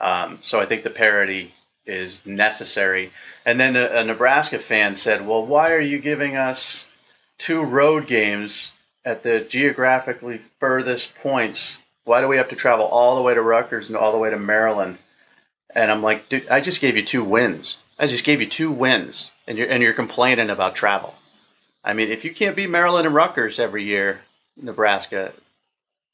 [0.00, 1.54] Um, so I think the parity
[1.86, 3.10] is necessary.
[3.44, 6.84] And then a, a Nebraska fan said, "Well, why are you giving us
[7.38, 8.70] two road games
[9.04, 11.76] at the geographically furthest points?
[12.04, 14.30] Why do we have to travel all the way to Rutgers and all the way
[14.30, 14.98] to Maryland?"
[15.74, 17.76] And I'm like, "Dude, I just gave you two wins.
[17.98, 21.14] I just gave you two wins, and you're and you're complaining about travel.
[21.82, 24.20] I mean, if you can't beat Maryland and Rutgers every year,
[24.56, 25.32] Nebraska,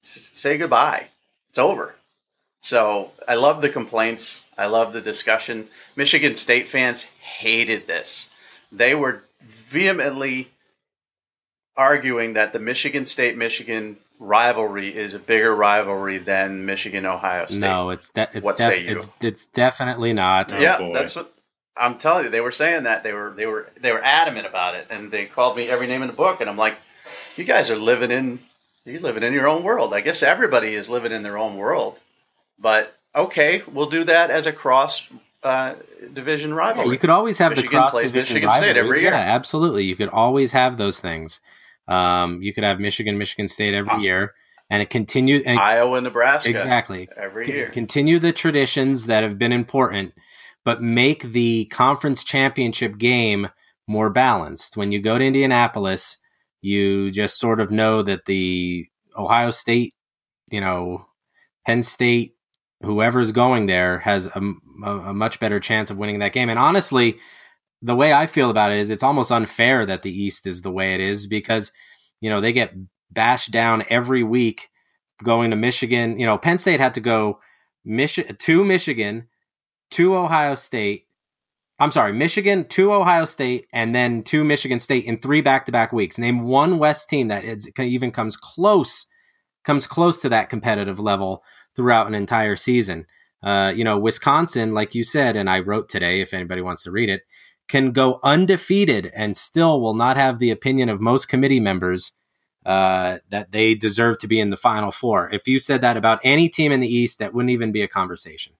[0.02, 1.08] say goodbye.
[1.50, 1.94] It's over."
[2.60, 4.44] So I love the complaints.
[4.58, 5.68] I love the discussion.
[5.94, 8.28] Michigan State fans hated this.
[8.72, 10.50] They were vehemently
[11.76, 17.58] arguing that the Michigan State Michigan rivalry is a bigger rivalry than Michigan Ohio State.
[17.58, 18.96] No, it's de- it's, what def- say you?
[18.96, 20.52] It's, it's definitely not.
[20.52, 20.94] Oh, yeah, boy.
[20.94, 21.32] that's what
[21.76, 22.30] I'm telling you.
[22.30, 25.26] They were saying that they were they were they were adamant about it, and they
[25.26, 26.76] called me every name in the book, and I'm like,
[27.36, 28.38] you guys are living in
[28.84, 29.92] you're living in your own world.
[29.92, 31.98] I guess everybody is living in their own world.
[32.58, 35.02] But okay, we'll do that as a cross
[35.42, 35.74] uh,
[36.12, 36.86] division rivalry.
[36.86, 38.76] Yeah, you could always have Michigan the cross division rivalries.
[38.76, 39.10] every year.
[39.10, 39.84] Yeah, absolutely.
[39.84, 41.40] You could always have those things.
[41.88, 44.34] Um, you could have Michigan, Michigan State every year,
[44.70, 45.42] and it continued.
[45.46, 47.70] And, Iowa, and Nebraska, exactly every year.
[47.70, 50.12] Continue the traditions that have been important,
[50.66, 53.48] but make the conference championship game
[53.86, 54.76] more balanced.
[54.76, 56.18] When you go to Indianapolis,
[56.60, 58.84] you just sort of know that the
[59.16, 59.94] Ohio State,
[60.50, 61.06] you know,
[61.64, 62.34] Penn State,
[62.82, 64.40] whoever's going there has a,
[64.84, 66.50] a, much better chance of winning that game.
[66.50, 67.16] And honestly,
[67.80, 70.72] the way I feel about it is it's almost unfair that the East is the
[70.72, 71.70] way it is because,
[72.20, 72.74] you know, they get
[73.12, 74.68] bashed down every week
[75.22, 76.18] going to Michigan.
[76.18, 77.38] You know, Penn State had to go
[77.86, 79.28] to Michigan,
[79.92, 81.06] to Ohio State.
[81.78, 86.18] I'm sorry, Michigan to Ohio State, and then to Michigan State in three back-to-back weeks.
[86.18, 87.44] Name one West team that
[87.78, 89.06] even comes close,
[89.64, 91.42] comes close to that competitive level
[91.74, 93.06] throughout an entire season.
[93.42, 96.90] Uh, you know, Wisconsin, like you said, and I wrote today, if anybody wants to
[96.90, 97.22] read it,
[97.68, 102.12] can go undefeated and still will not have the opinion of most committee members
[102.64, 105.28] uh, that they deserve to be in the Final Four.
[105.30, 107.88] If you said that about any team in the East, that wouldn't even be a
[107.88, 108.54] conversation.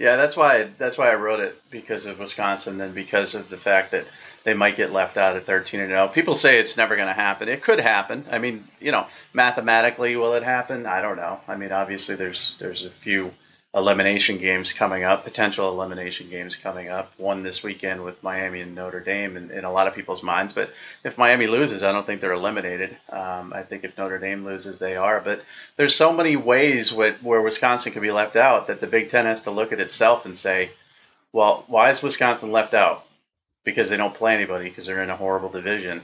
[0.00, 3.58] Yeah, that's why that's why I wrote it because of Wisconsin, and because of the
[3.58, 4.06] fact that
[4.44, 6.08] they might get left out at 13 and 0.
[6.08, 7.50] People say it's never going to happen.
[7.50, 8.24] It could happen.
[8.30, 10.86] I mean, you know, mathematically, will it happen?
[10.86, 11.38] I don't know.
[11.46, 13.32] I mean, obviously, there's there's a few
[13.72, 17.12] elimination games coming up, potential elimination games coming up.
[17.18, 20.52] One this weekend with Miami and Notre Dame in, in a lot of people's minds.
[20.52, 20.70] But
[21.04, 22.96] if Miami loses, I don't think they're eliminated.
[23.08, 25.20] Um, I think if Notre Dame loses, they are.
[25.20, 25.42] But
[25.76, 29.26] there's so many ways with, where Wisconsin could be left out that the Big Ten
[29.26, 30.70] has to look at itself and say,
[31.32, 33.04] well, why is Wisconsin left out?
[33.64, 36.02] Because they don't play anybody because they're in a horrible division.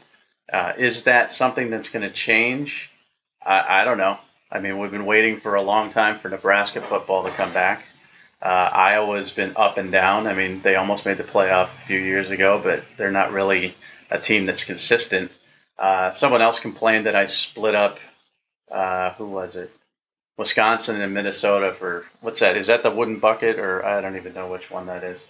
[0.53, 2.93] Uh, is that something that's going to change?
[3.45, 4.19] I, I don't know.
[4.51, 7.85] I mean, we've been waiting for a long time for Nebraska football to come back.
[8.41, 10.27] Uh, Iowa's been up and down.
[10.27, 13.75] I mean, they almost made the playoff a few years ago, but they're not really
[14.11, 15.33] a team that's consistent.
[15.79, 17.99] Uh, someone else complained that I split up.
[18.71, 19.71] Uh, who was it?
[20.37, 22.57] Wisconsin and Minnesota for what's that?
[22.57, 25.25] Is that the wooden bucket, or I don't even know which one that is.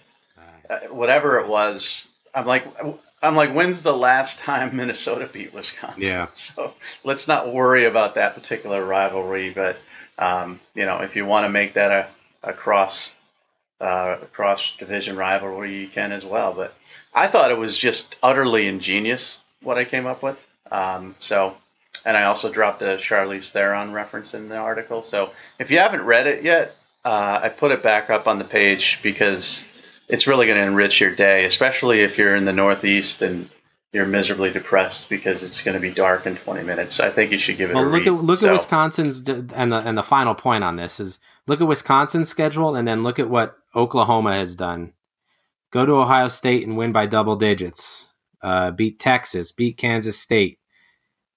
[0.69, 2.65] Uh, whatever it was, I'm like,
[3.21, 6.03] I'm like, when's the last time Minnesota beat Wisconsin?
[6.03, 6.27] Yeah.
[6.35, 9.49] So let's not worry about that particular rivalry.
[9.49, 9.77] But
[10.17, 13.11] um, you know, if you want to make that a, a cross
[13.79, 16.53] uh, cross division rivalry, you can as well.
[16.53, 16.73] But
[17.13, 20.37] I thought it was just utterly ingenious what I came up with.
[20.71, 21.57] Um, so,
[22.05, 25.03] and I also dropped a Charlize Theron reference in the article.
[25.03, 26.75] So if you haven't read it yet,
[27.05, 29.65] uh, I put it back up on the page because
[30.07, 33.49] it's really going to enrich your day, especially if you're in the Northeast and
[33.93, 36.99] you're miserably depressed because it's going to be dark in 20 minutes.
[36.99, 38.07] I think you should give it well, a look read.
[38.07, 41.61] at look So, at Wisconsin's and the and the final point on this is look
[41.61, 44.93] at Wisconsin's schedule and then look at what Oklahoma has done.
[45.71, 48.13] Go to Ohio State and win by double digits.
[48.41, 50.59] Uh, beat Texas, beat Kansas State,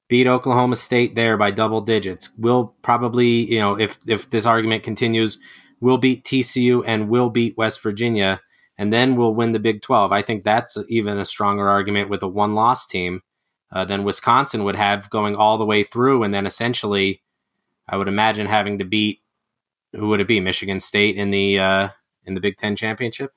[0.09, 2.31] beat Oklahoma State there by double digits.
[2.37, 5.39] We'll probably, you know, if if this argument continues,
[5.81, 8.43] we'll beat TCU and we'll beat West Virginia,
[8.81, 10.11] and then we'll win the Big Twelve.
[10.11, 13.21] I think that's even a stronger argument with a one loss team
[13.71, 17.21] uh, than Wisconsin would have going all the way through, and then essentially,
[17.87, 19.21] I would imagine having to beat
[19.93, 20.41] who would it be?
[20.41, 21.89] Michigan State in the uh,
[22.25, 23.33] in the Big Ten championship.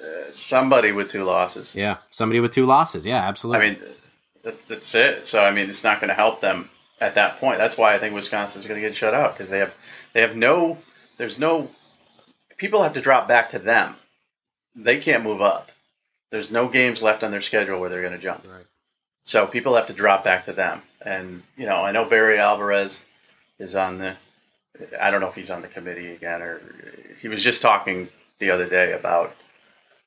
[0.00, 1.74] uh, somebody with two losses.
[1.74, 3.06] Yeah, somebody with two losses.
[3.06, 3.66] Yeah, absolutely.
[3.66, 3.78] I mean,
[4.42, 5.26] that's, that's it.
[5.26, 7.58] So I mean, it's not going to help them at that point.
[7.58, 9.74] That's why I think Wisconsin's going to get shut out because they have
[10.12, 10.78] they have no.
[11.16, 11.70] There's no.
[12.56, 13.96] People have to drop back to them.
[14.74, 15.70] They can't move up.
[16.30, 18.44] There's no games left on their schedule where they're going to jump.
[18.46, 18.66] Right.
[19.24, 20.82] So people have to drop back to them.
[21.00, 23.04] And you know, I know Barry Alvarez
[23.58, 24.16] is on the.
[25.00, 26.60] I don't know if he's on the committee again or
[27.20, 29.34] he was just talking the other day about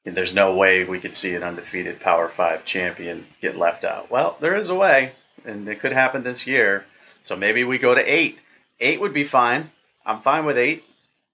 [0.06, 4.10] there's no way we could see an undefeated Power Five champion get left out.
[4.10, 5.12] Well, there is a way,
[5.46, 6.86] and it could happen this year.
[7.24, 8.40] So maybe we go to eight.
[8.80, 9.72] Eight would be fine.
[10.06, 10.84] I'm fine with eight,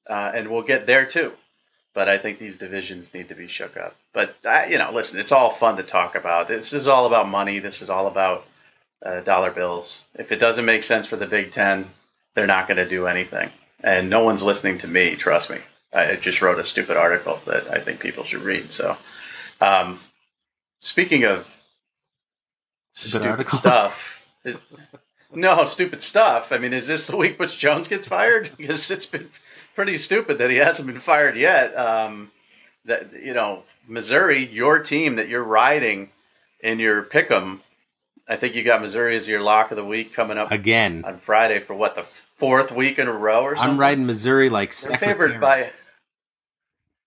[0.09, 1.31] uh, and we'll get there too.
[1.93, 3.95] But I think these divisions need to be shook up.
[4.13, 6.47] But uh, you know, listen, it's all fun to talk about.
[6.47, 7.59] This is all about money.
[7.59, 8.45] This is all about
[9.05, 10.03] uh, dollar bills.
[10.15, 11.89] If it doesn't make sense for the Big Ten,
[12.35, 13.49] they're not going to do anything.
[13.81, 15.15] And no one's listening to me.
[15.15, 15.59] Trust me.
[15.93, 18.71] I just wrote a stupid article that I think people should read.
[18.73, 18.97] So,
[19.61, 19.99] um,
[20.81, 21.47] speaking of
[22.93, 23.59] stupid article?
[23.59, 24.57] stuff, it-
[25.33, 26.51] no stupid stuff.
[26.51, 28.51] I mean, is this the week Butch Jones gets fired?
[28.57, 29.29] Because it's been
[29.75, 31.75] pretty stupid that he hasn't been fired yet.
[31.77, 32.31] Um,
[32.85, 36.09] that you know, Missouri, your team that you're riding
[36.61, 37.59] in your pick'em.
[38.27, 41.19] I think you got Missouri as your lock of the week coming up Again, on
[41.19, 42.05] Friday for what the
[42.38, 43.73] fourth week in a row or something.
[43.73, 45.71] I'm riding Missouri like They're favored by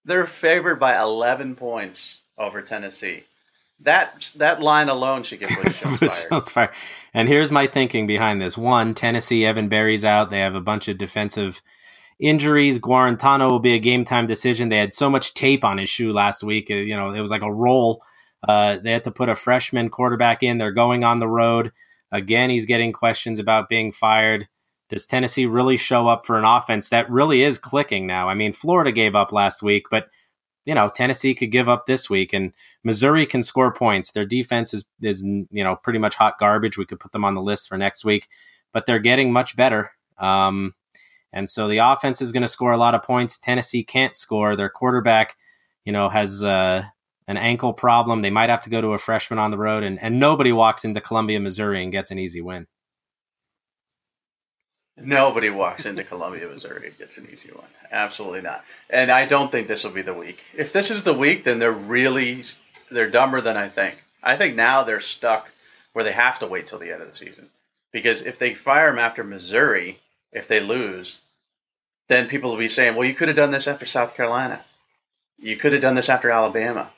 [0.04, 3.24] they're favored by 11 points over Tennessee.
[3.80, 6.30] That that line alone should get Butch Jones fired.
[6.30, 6.70] Jones fired.
[7.14, 10.30] And here's my thinking behind this: one, Tennessee, Evan Berry's out.
[10.30, 11.62] They have a bunch of defensive
[12.20, 12.78] injuries.
[12.78, 14.68] Guarantano will be a game time decision.
[14.68, 16.70] They had so much tape on his shoe last week.
[16.70, 18.02] uh, You know, it was like a roll.
[18.46, 20.58] Uh, they had to put a freshman quarterback in.
[20.58, 21.72] They're going on the road
[22.12, 22.50] again.
[22.50, 24.48] He's getting questions about being fired.
[24.88, 28.28] Does Tennessee really show up for an offense that really is clicking now?
[28.28, 30.08] I mean, Florida gave up last week, but
[30.64, 32.52] you know Tennessee could give up this week, and
[32.84, 34.12] Missouri can score points.
[34.12, 36.78] Their defense is is you know pretty much hot garbage.
[36.78, 38.28] We could put them on the list for next week,
[38.72, 39.90] but they're getting much better.
[40.18, 40.74] Um,
[41.32, 43.38] and so the offense is going to score a lot of points.
[43.38, 44.56] Tennessee can't score.
[44.56, 45.36] Their quarterback,
[45.84, 46.84] you know, has uh,
[47.26, 48.22] an ankle problem.
[48.22, 50.84] They might have to go to a freshman on the road, and, and nobody walks
[50.84, 52.66] into Columbia, Missouri, and gets an easy win.
[55.00, 57.68] Nobody walks into Columbia, Missouri and gets an easy one.
[57.90, 58.64] Absolutely not.
[58.90, 60.40] And I don't think this will be the week.
[60.56, 62.44] If this is the week, then they're really
[62.90, 64.02] they're dumber than I think.
[64.22, 65.50] I think now they're stuck
[65.92, 67.48] where they have to wait till the end of the season.
[67.92, 70.00] Because if they fire him after Missouri,
[70.32, 71.18] if they lose,
[72.08, 74.64] then people will be saying, "Well, you could have done this after South Carolina.
[75.38, 76.90] You could have done this after Alabama."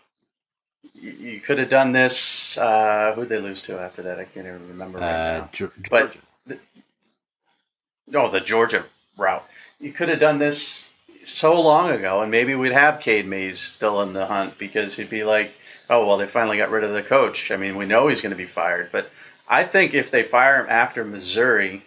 [0.94, 2.56] you, you could have done this.
[2.58, 4.18] Uh, who'd they lose to after that?
[4.18, 5.70] I can't even remember right Uh, now.
[5.90, 6.16] But
[8.06, 8.84] no, the Georgia
[9.16, 9.44] route.
[9.78, 10.88] You could have done this
[11.24, 15.10] so long ago, and maybe we'd have Cade Mays still in the hunt because he'd
[15.10, 15.52] be like,
[15.88, 18.30] "Oh well, they finally got rid of the coach." I mean, we know he's going
[18.30, 19.10] to be fired, but
[19.48, 21.84] I think if they fire him after Missouri,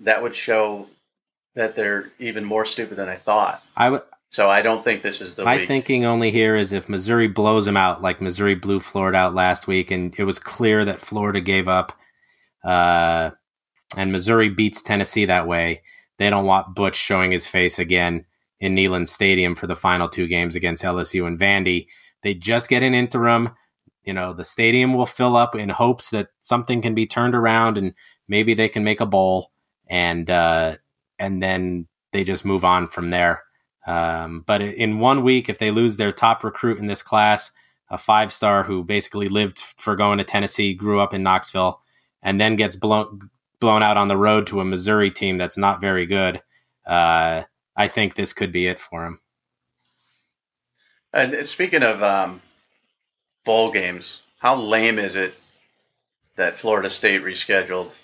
[0.00, 0.88] that would show
[1.54, 3.62] that they're even more stupid than I thought.
[3.76, 5.68] I w- So I don't think this is the my week.
[5.68, 9.66] thinking only here is if Missouri blows them out, like Missouri blew Florida out last
[9.68, 11.92] week, and it was clear that Florida gave up,
[12.64, 13.30] uh,
[13.96, 15.82] and Missouri beats Tennessee that way.
[16.18, 18.24] They don't want Butch showing his face again
[18.60, 21.86] in Neyland Stadium for the final two games against LSU and Vandy.
[22.22, 23.50] They just get an interim.
[24.04, 27.78] You know, the stadium will fill up in hopes that something can be turned around
[27.78, 27.94] and
[28.28, 29.50] maybe they can make a bowl,
[29.88, 30.76] and uh,
[31.18, 33.42] and then they just move on from there.
[33.86, 37.50] Um, but in one week, if they lose their top recruit in this class,
[37.90, 41.80] a five star who basically lived for going to Tennessee, grew up in Knoxville,
[42.22, 45.80] and then gets blown blown out on the road to a Missouri team that's not
[45.80, 46.42] very good,
[46.86, 47.42] uh,
[47.76, 49.20] I think this could be it for him.
[51.12, 52.42] And speaking of um,
[53.44, 55.34] bowl games, how lame is it
[56.36, 57.94] that Florida State rescheduled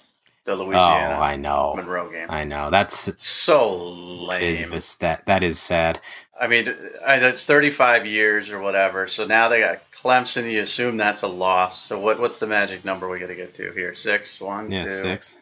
[0.45, 2.27] the Louisiana oh, I know, Monroe game?
[2.31, 2.71] I know.
[2.71, 4.43] That's so lame.
[4.73, 6.01] is that that is sad.
[6.41, 6.75] I mean,
[7.07, 9.07] it's 35 years or whatever.
[9.09, 10.51] So now they got Clemson.
[10.51, 11.87] You assume that's a loss.
[11.87, 12.19] So what?
[12.19, 13.95] What's the magic number we got to get to here?
[13.95, 14.91] Six, one, Yeah, two.
[14.91, 15.37] six.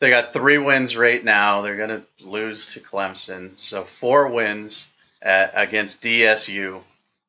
[0.00, 1.62] They got three wins right now.
[1.62, 3.52] They're going to lose to Clemson.
[3.56, 4.90] So four wins
[5.22, 6.82] at, against DSU.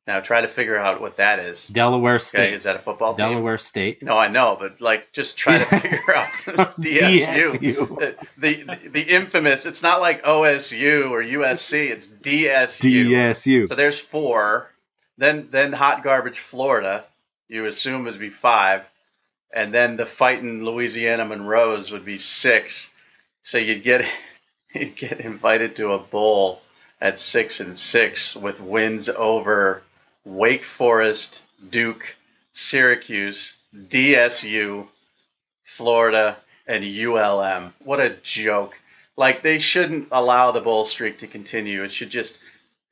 [0.06, 1.66] Now try to figure out what that is.
[1.66, 2.52] Delaware Okay, State.
[2.54, 3.26] is that a football team?
[3.30, 4.02] Delaware State.
[4.02, 6.28] No, I know, but like, just try to figure out
[6.78, 7.26] DSU.
[7.58, 7.88] DSU.
[7.98, 9.64] The, the the infamous.
[9.64, 11.88] It's not like OSU or USC.
[11.90, 13.06] It's DSU.
[13.08, 13.66] DSU.
[13.68, 14.70] So there's four.
[15.16, 17.04] Then then hot garbage Florida.
[17.48, 18.82] You assume would be five,
[19.54, 22.90] and then the fighting Louisiana Monroe's would be six.
[23.42, 24.04] So you'd get
[24.74, 26.60] you'd get invited to a bowl
[27.00, 29.82] at six and six with wins over
[30.24, 32.16] Wake Forest, Duke,
[32.52, 34.86] Syracuse, DSU,
[35.64, 37.74] Florida, and ULM.
[37.84, 38.74] What a joke!
[39.16, 41.82] Like they shouldn't allow the bowl streak to continue.
[41.82, 42.38] It should just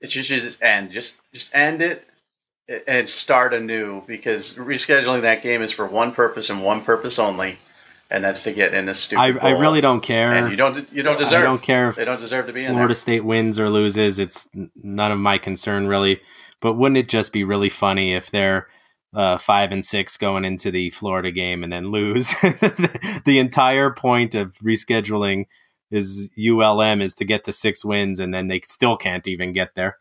[0.01, 0.91] it should just end.
[0.93, 2.07] Just just end it
[2.87, 7.59] and start anew because rescheduling that game is for one purpose and one purpose only,
[8.11, 9.21] and that's to get in this stupid.
[9.43, 10.33] I, I really don't care.
[10.33, 11.41] And you don't you don't deserve.
[11.41, 12.95] I don't care if They don't deserve to be in Florida there.
[12.95, 14.19] State wins or loses.
[14.19, 14.49] It's
[14.83, 16.21] none of my concern really.
[16.63, 18.69] But wouldn't it just be really funny if they're
[19.15, 22.29] uh, five and six going into the Florida game and then lose?
[22.41, 25.47] the entire point of rescheduling
[25.91, 29.75] is ULM is to get to six wins, and then they still can't even get
[29.75, 29.99] there.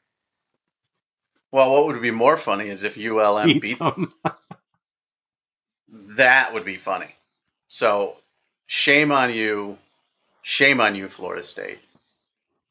[1.51, 4.09] Well, what would be more funny is if ULM beat them.
[6.15, 7.13] That would be funny.
[7.67, 8.15] So,
[8.65, 9.77] shame on you,
[10.41, 11.79] shame on you, Florida State,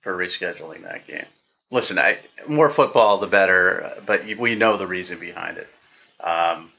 [0.01, 1.27] for rescheduling that game.
[1.71, 5.69] Listen, I, more football the better, but we know the reason behind it.
[6.23, 6.73] Um,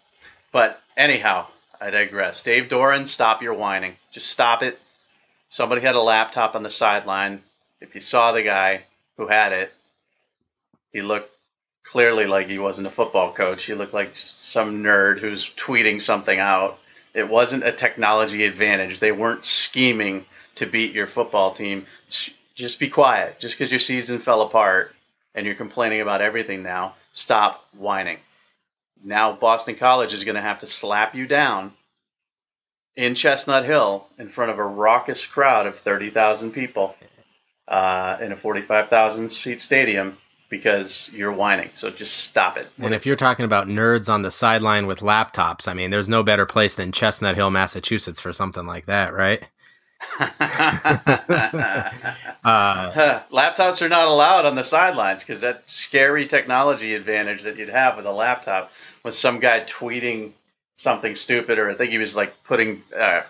[0.52, 1.48] but anyhow,
[1.80, 2.44] I digress.
[2.44, 3.96] Dave Doeren, stop your whining.
[4.12, 4.80] Just stop it.
[5.50, 7.42] Somebody had a laptop on the sideline.
[7.80, 8.84] If you saw the guy
[9.18, 9.74] who had it,
[10.92, 11.32] he looked
[11.84, 13.64] clearly like he wasn't a football coach.
[13.64, 16.80] He looked like some nerd who's tweeting something out.
[17.14, 19.00] It wasn't a technology advantage.
[19.00, 20.26] They weren't scheming
[20.56, 21.86] to beat your football team.
[22.56, 23.40] Just be quiet.
[23.40, 24.94] Just because your season fell apart
[25.34, 28.18] and you're complaining about everything now, stop whining.
[29.04, 31.74] Now Boston College is going to have to slap you down
[32.96, 36.96] in Chestnut Hill in front of a raucous crowd of 30,000 people
[37.68, 40.18] uh, in a 45,000 seat stadium
[40.50, 41.70] because you're whining.
[41.76, 42.68] So just stop it.
[42.78, 46.22] And if you're talking about nerds on the sideline with laptops, I mean, there's no
[46.24, 49.44] better place than Chestnut Hill, Massachusetts for something like that, right?
[52.44, 57.70] uh, Laptops are not allowed on the sidelines because that scary technology advantage that you'd
[57.70, 58.72] have with a laptop
[59.04, 60.32] with some guy tweeting
[60.76, 63.22] something stupid, or I think he was like putting uh,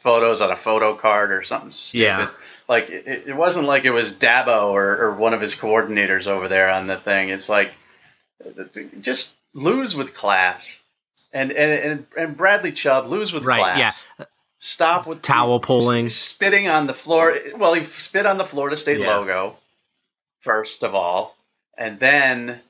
[0.00, 2.02] photos on a photo card or something stupid.
[2.04, 2.30] Yeah.
[2.68, 6.48] Like it, it wasn't like it was Dabo or, or one of his coordinators over
[6.48, 7.28] there on the thing.
[7.28, 7.72] It's like
[9.00, 10.80] just lose with class.
[11.32, 14.04] And and and, Bradley Chubb lose with Right, class.
[14.18, 14.24] yeah.
[14.64, 16.08] Stop with Towel pulling.
[16.08, 17.36] spitting on the floor.
[17.56, 19.14] Well, he spit on the Florida State Yeah.
[19.16, 19.56] logo
[20.40, 21.36] first of all,
[21.76, 22.60] and then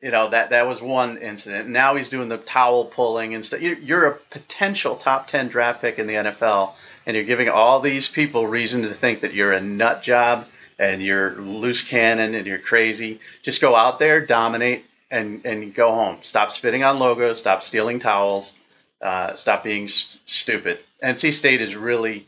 [0.00, 1.68] you know that that was one incident.
[1.68, 3.60] Now he's doing the towel pulling and stuff.
[3.60, 6.72] You're, you're a potential top ten draft pick in the NFL,
[7.04, 10.46] and you're giving all these people reason to think that you're a nut job
[10.78, 13.20] and you're loose cannon and you're crazy.
[13.42, 16.18] Just go out there, dominate, and and go home.
[16.22, 17.38] Stop spitting on logos.
[17.38, 18.52] Stop stealing towels.
[19.00, 20.78] Uh, stop being st- stupid.
[21.02, 22.26] NC State has really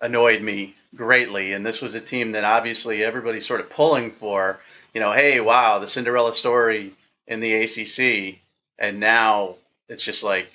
[0.00, 4.60] annoyed me greatly, and this was a team that obviously everybody's sort of pulling for.
[4.92, 6.92] You know, hey, wow, the Cinderella story
[7.26, 8.40] in the ACC,
[8.78, 9.56] and now
[9.88, 10.48] it's just like,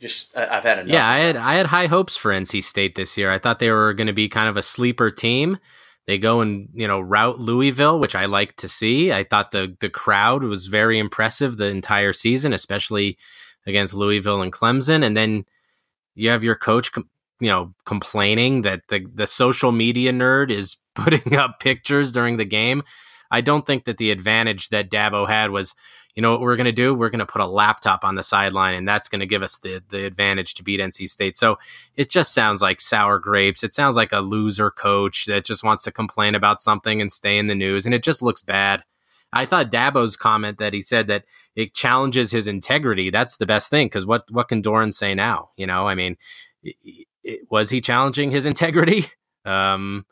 [0.00, 0.92] just I've had enough.
[0.92, 3.30] Yeah, I had I had high hopes for NC State this year.
[3.30, 5.58] I thought they were going to be kind of a sleeper team.
[6.06, 9.10] They go and you know route Louisville, which I like to see.
[9.10, 13.16] I thought the the crowd was very impressive the entire season, especially
[13.66, 15.04] against Louisville and Clemson.
[15.04, 15.44] And then
[16.14, 21.36] you have your coach, you know, complaining that the the social media nerd is putting
[21.36, 22.82] up pictures during the game.
[23.30, 25.74] I don't think that the advantage that Dabo had was,
[26.14, 26.94] you know what we're going to do?
[26.94, 29.58] We're going to put a laptop on the sideline, and that's going to give us
[29.58, 31.36] the the advantage to beat NC State.
[31.36, 31.58] So
[31.96, 33.62] it just sounds like sour grapes.
[33.62, 37.36] It sounds like a loser coach that just wants to complain about something and stay
[37.36, 38.84] in the news, and it just looks bad.
[39.36, 41.24] I thought Dabo's comment that he said that
[41.54, 43.10] it challenges his integrity.
[43.10, 45.50] That's the best thing because what what can Doeren say now?
[45.56, 46.16] You know, I mean,
[46.62, 49.04] it, it, was he challenging his integrity?
[49.44, 50.06] Um,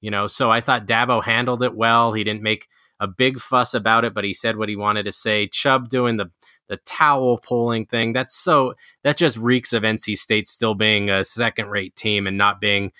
[0.00, 2.12] you know, so I thought Dabo handled it well.
[2.12, 2.68] He didn't make
[3.00, 5.46] a big fuss about it, but he said what he wanted to say.
[5.46, 6.30] Chubb doing the
[6.68, 8.12] the towel pulling thing.
[8.12, 12.38] That's so that just reeks of NC State still being a second rate team and
[12.38, 12.92] not being,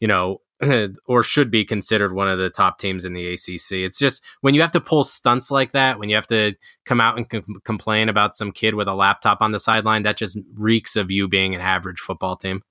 [0.00, 0.40] you know,
[1.06, 3.72] or should be considered one of the top teams in the ACC.
[3.72, 6.54] It's just when you have to pull stunts like that, when you have to
[6.84, 10.16] come out and com- complain about some kid with a laptop on the sideline, that
[10.16, 12.62] just reeks of you being an average football team.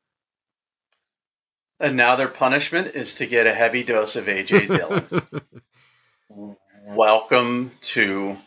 [1.80, 4.68] And now their punishment is to get a heavy dose of AJ
[6.30, 6.56] Dillon.
[6.88, 8.38] Welcome to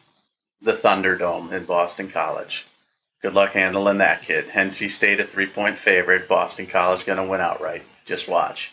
[0.63, 2.67] the Thunderdome in Boston College.
[3.21, 4.47] Good luck handling that kid.
[4.47, 6.29] NC State a three point favorite.
[6.29, 7.83] Boston College going to win outright.
[8.07, 8.73] Just watch.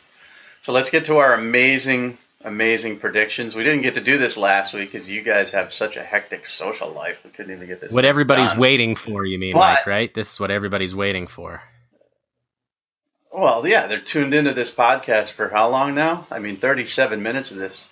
[0.66, 3.54] So let's get to our amazing, amazing predictions.
[3.54, 6.48] We didn't get to do this last week because you guys have such a hectic
[6.48, 7.20] social life.
[7.24, 7.94] We couldn't even get this.
[7.94, 8.58] What everybody's done.
[8.58, 9.86] waiting for, you mean, but, Mike?
[9.86, 10.12] Right?
[10.12, 11.62] This is what everybody's waiting for.
[13.32, 16.26] Well, yeah, they're tuned into this podcast for how long now?
[16.32, 17.88] I mean, 37 minutes of this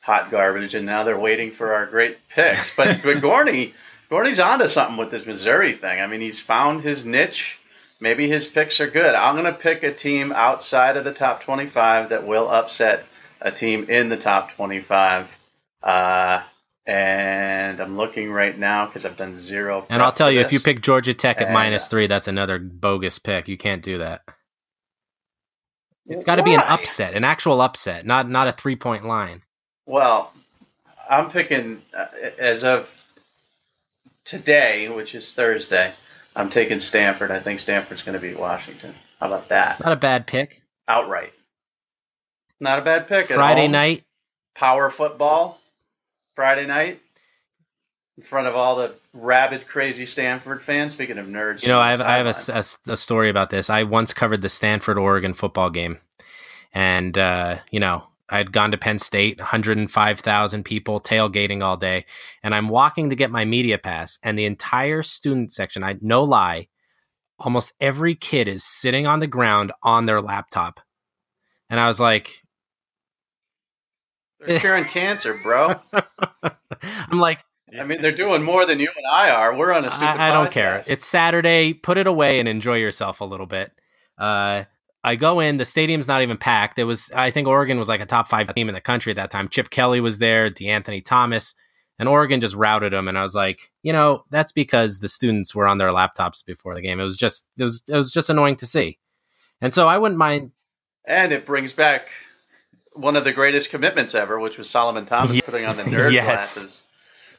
[0.00, 2.74] hot garbage, and now they're waiting for our great picks.
[2.74, 3.74] But, but Gorney,
[4.10, 6.00] Gorney's onto something with this Missouri thing.
[6.00, 7.60] I mean, he's found his niche.
[8.00, 9.14] Maybe his picks are good.
[9.14, 13.04] I'm going to pick a team outside of the top 25 that will upset
[13.40, 15.28] a team in the top 25.
[15.82, 16.42] Uh,
[16.86, 19.86] and I'm looking right now because I've done zero.
[19.88, 20.48] And I'll tell you, this.
[20.48, 23.48] if you pick Georgia Tech at and, minus three, that's another bogus pick.
[23.48, 24.22] You can't do that.
[26.08, 29.42] It's got to be an upset, an actual upset, not not a three point line.
[29.86, 30.32] Well,
[31.10, 32.06] I'm picking uh,
[32.38, 32.88] as of
[34.24, 35.92] today, which is Thursday.
[36.36, 37.30] I'm taking Stanford.
[37.30, 38.94] I think Stanford's going to beat Washington.
[39.18, 39.80] How about that?
[39.80, 40.62] Not a bad pick.
[40.86, 41.32] Outright.
[42.60, 43.26] Not a bad pick.
[43.26, 44.04] Friday night.
[44.54, 45.58] Power football.
[46.34, 47.00] Friday night
[48.18, 50.92] in front of all the rabid, crazy Stanford fans.
[50.92, 53.68] Speaking of nerds, you know, I have, I have a, a, a, story about this.
[53.70, 55.98] I once covered the Stanford Oregon football game,
[56.72, 62.06] and uh, you know, I had gone to Penn State, 105,000 people tailgating all day,
[62.42, 66.24] and I'm walking to get my media pass, and the entire student section, I no
[66.24, 66.68] lie,
[67.38, 70.80] almost every kid is sitting on the ground on their laptop,
[71.70, 72.42] and I was like.
[74.40, 75.76] They're curing cancer, bro.
[76.42, 77.38] I'm like,
[77.78, 79.56] I mean, they're doing more than you and I are.
[79.56, 80.04] We're on a stupid.
[80.04, 80.84] I, I don't care.
[80.86, 81.72] It's Saturday.
[81.72, 83.72] Put it away and enjoy yourself a little bit.
[84.18, 84.64] Uh,
[85.06, 85.56] I go in.
[85.56, 86.78] The stadium's not even packed.
[86.78, 87.10] It was.
[87.14, 89.48] I think Oregon was like a top five team in the country at that time.
[89.48, 90.50] Chip Kelly was there.
[90.50, 91.54] De'Anthony Thomas.
[91.98, 95.54] And Oregon just routed them, and I was like, you know, that's because the students
[95.54, 97.00] were on their laptops before the game.
[97.00, 98.98] It was just, it was, it was just annoying to see,
[99.62, 100.50] and so I wouldn't mind.
[101.06, 102.08] And it brings back
[102.92, 106.24] one of the greatest commitments ever, which was Solomon Thomas putting on the nerd yes.
[106.24, 106.82] glasses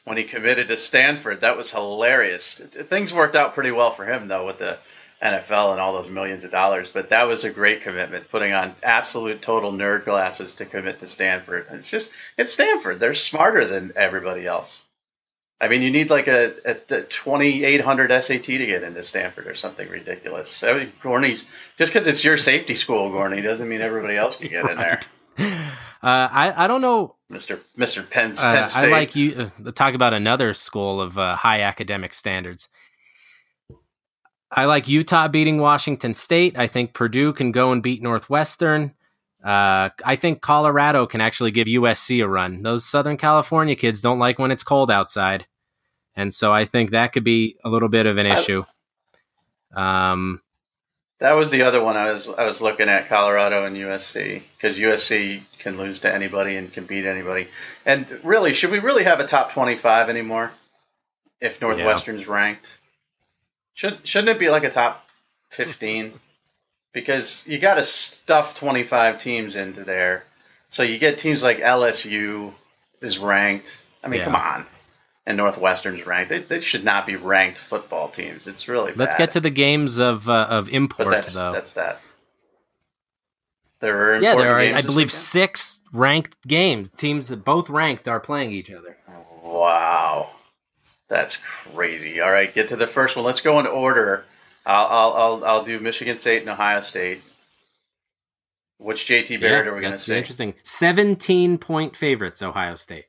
[0.05, 1.41] when he committed to Stanford.
[1.41, 2.61] That was hilarious.
[2.89, 4.79] Things worked out pretty well for him though with the
[5.21, 8.75] NFL and all those millions of dollars, but that was a great commitment, putting on
[8.83, 11.65] absolute total nerd glasses to commit to Stanford.
[11.71, 12.99] It's just it's Stanford.
[12.99, 14.83] They're smarter than everybody else.
[15.59, 19.55] I mean, you need like a, a, a 2800 SAT to get into Stanford or
[19.55, 20.61] something ridiculous.
[20.61, 21.45] I mean, Gorney's
[21.79, 24.71] just because it's your safety school, Gorney, doesn't mean everybody else can get right.
[24.71, 24.99] in there.
[26.03, 28.81] Uh, I I don't know, Mister Mister Penn, uh, Penn State.
[28.81, 32.69] I like you uh, talk about another school of uh, high academic standards.
[34.51, 36.57] I like Utah beating Washington State.
[36.57, 38.93] I think Purdue can go and beat Northwestern.
[39.43, 42.63] Uh, I think Colorado can actually give USC a run.
[42.63, 45.47] Those Southern California kids don't like when it's cold outside,
[46.15, 48.63] and so I think that could be a little bit of an issue.
[49.75, 50.41] Um,
[51.19, 54.77] that was the other one I was I was looking at Colorado and USC because
[54.77, 57.47] USC can lose to anybody and can beat anybody.
[57.85, 60.51] And really, should we really have a top twenty five anymore?
[61.39, 62.33] if Northwestern's yeah.
[62.33, 62.76] ranked.
[63.77, 65.07] Should shouldn't it be like a top
[65.51, 66.13] fifteen?
[66.93, 70.23] because you got to stuff twenty five teams into there,
[70.67, 72.53] so you get teams like LSU
[73.01, 73.79] is ranked.
[74.03, 74.25] I mean, yeah.
[74.25, 74.65] come on.
[75.27, 76.29] And Northwestern's ranked.
[76.29, 78.47] They, they, should not be ranked football teams.
[78.47, 78.93] It's really.
[78.93, 79.25] Let's bad.
[79.25, 81.51] get to the games of uh, of import that's, though.
[81.51, 82.01] That's that.
[83.79, 84.59] There are yeah, there are.
[84.59, 85.11] I believe weekend?
[85.11, 86.89] six ranked games.
[86.89, 88.97] Teams that both ranked are playing each other.
[89.43, 90.31] Wow,
[91.09, 92.21] that's crazy.
[92.21, 93.25] All right, get to the first one.
[93.25, 94.25] Let's go in order.
[94.65, 97.21] I'll I'll I'll, I'll do Michigan State and Ohio State.
[98.79, 100.17] Which JT Barrett yeah, are we going to say?
[100.17, 100.53] Interesting.
[100.63, 103.05] Seventeen point favorites, Ohio State.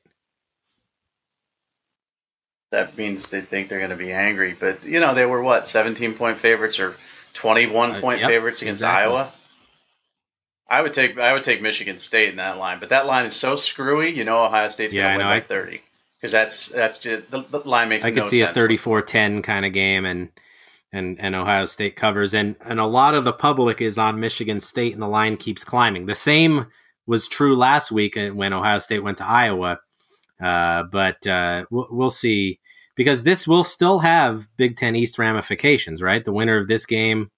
[2.71, 5.67] That means they think they're going to be angry, but you know they were what
[5.67, 6.95] seventeen point favorites or
[7.33, 9.15] twenty one uh, point uh, yep, favorites against exactly.
[9.15, 9.33] Iowa.
[10.67, 13.35] I would take I would take Michigan State in that line, but that line is
[13.35, 14.11] so screwy.
[14.11, 15.81] You know, Ohio State's going to win by thirty
[16.19, 18.05] because that's that's just the, the line makes.
[18.05, 18.09] It.
[18.09, 20.29] I could no see a 34-10 kind of game, and
[20.91, 24.59] and and Ohio State covers, and and a lot of the public is on Michigan
[24.59, 26.05] State, and the line keeps climbing.
[26.05, 26.67] The same
[27.05, 29.79] was true last week uh, when Ohio State went to Iowa,
[30.41, 32.59] uh, but uh, we'll, we'll see
[32.95, 36.23] because this will still have Big Ten East ramifications, right?
[36.23, 37.31] The winner of this game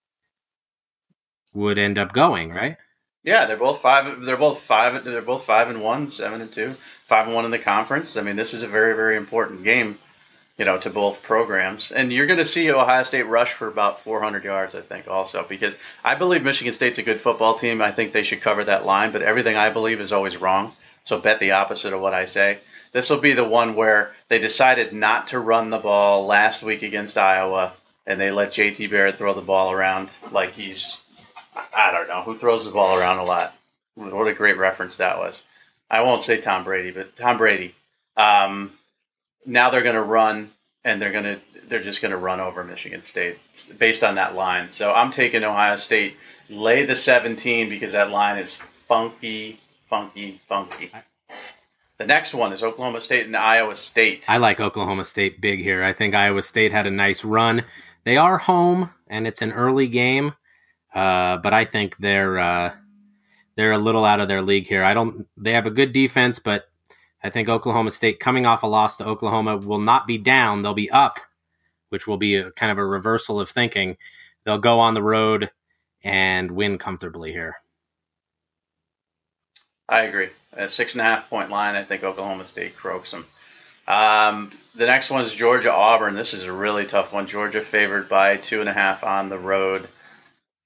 [1.54, 2.78] would end up going, right?
[3.24, 4.22] Yeah, they're both five.
[4.22, 5.04] They're both five.
[5.04, 6.72] They're both five and one, seven and two,
[7.12, 8.16] five and one in the conference.
[8.16, 10.00] I mean, this is a very, very important game,
[10.58, 11.92] you know, to both programs.
[11.92, 15.46] And you're going to see Ohio State rush for about 400 yards, I think, also
[15.48, 17.82] because I believe Michigan State's a good football team.
[17.82, 20.74] I think they should cover that line, but everything I believe is always wrong.
[21.04, 22.60] So bet the opposite of what I say.
[22.94, 26.82] This will be the one where they decided not to run the ball last week
[26.82, 27.74] against Iowa,
[28.08, 30.98] and they let JT Barrett throw the ball around like he's
[31.76, 33.54] I don't know who throws the ball around a lot.
[33.96, 35.44] What a great reference that was.
[35.92, 37.76] I won't say Tom Brady, but Tom Brady.
[38.16, 38.72] Um,
[39.46, 40.52] now they're going to run,
[40.86, 43.38] and they're going to they're just going to run over Michigan State
[43.78, 44.72] based on that line.
[44.72, 46.16] So I'm taking Ohio State
[46.50, 50.92] lay the 17 because that line is funky, funky, funky.
[51.98, 54.26] The next one is Oklahoma State and Iowa State.
[54.28, 55.84] I like Oklahoma State big here.
[55.84, 57.64] I think Iowa State had a nice run.
[58.06, 60.34] They are home, and it's an early game.
[60.94, 62.74] Uh, but I think they're uh,
[63.56, 64.84] they're a little out of their league here.
[64.84, 65.28] I don't.
[65.38, 66.70] They have a good defense, but
[67.24, 70.62] I think Oklahoma State coming off a loss to Oklahoma will not be down.
[70.62, 71.20] They'll be up,
[71.90, 73.98] which will be a, kind of a reversal of thinking.
[74.44, 75.52] They'll go on the road
[76.04, 77.58] and win comfortably here.
[79.88, 80.30] I agree.
[80.54, 81.76] A six and a half point line.
[81.76, 83.26] I think Oklahoma State croaks them.
[83.88, 86.16] Um, the next one is Georgia Auburn.
[86.16, 87.28] This is a really tough one.
[87.28, 89.90] Georgia favored by two and a half on the road.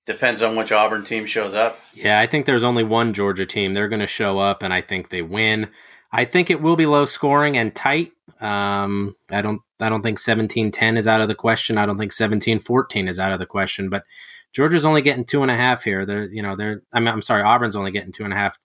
[0.06, 1.80] Depends on which Auburn team shows up.
[1.94, 3.74] Yeah, I think there's only one Georgia team.
[3.74, 5.70] They're going to show up, and I think they win.
[6.12, 8.12] I think it will be low scoring and tight.
[8.40, 9.62] Um, I don't.
[9.80, 11.78] I don't think 17-10 is out of the question.
[11.78, 13.90] I don't think 17-14 is out of the question.
[13.90, 14.06] But
[14.54, 16.06] Georgia's only getting two and a half here.
[16.06, 16.84] They're, you know, they're.
[16.94, 18.58] I'm, I'm sorry, Auburn's only getting two and a half.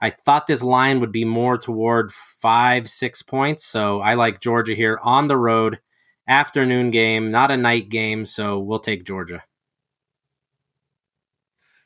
[0.00, 3.64] I thought this line would be more toward five, six points.
[3.64, 5.78] So I like Georgia here on the road,
[6.26, 8.24] afternoon game, not a night game.
[8.24, 9.44] So we'll take Georgia.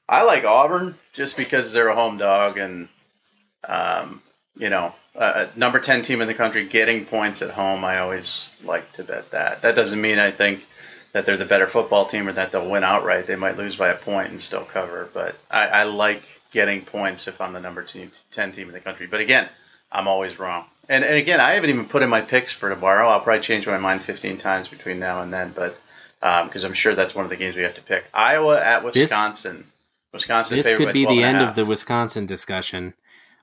[0.09, 2.89] I like Auburn just because they're a home dog and,
[3.67, 4.23] um,
[4.57, 7.85] you know, a number 10 team in the country getting points at home.
[7.85, 9.63] I always like to bet that.
[9.63, 10.65] That doesn't mean I think
[11.13, 13.27] that they're the better football team or that they'll win outright.
[13.27, 17.29] They might lose by a point and still cover, but I, I like getting points
[17.29, 19.07] if I'm the number 10 team in the country.
[19.07, 19.49] But again,
[19.91, 20.65] I'm always wrong.
[20.89, 23.09] And, and again, I haven't even put in my picks for tomorrow.
[23.09, 25.77] I'll probably change my mind 15 times between now and then, but
[26.21, 28.05] because um, I'm sure that's one of the games we have to pick.
[28.13, 29.57] Iowa at Wisconsin.
[29.59, 29.67] This-
[30.15, 30.57] Wisconsin.
[30.57, 32.95] This could be the end of the Wisconsin discussion.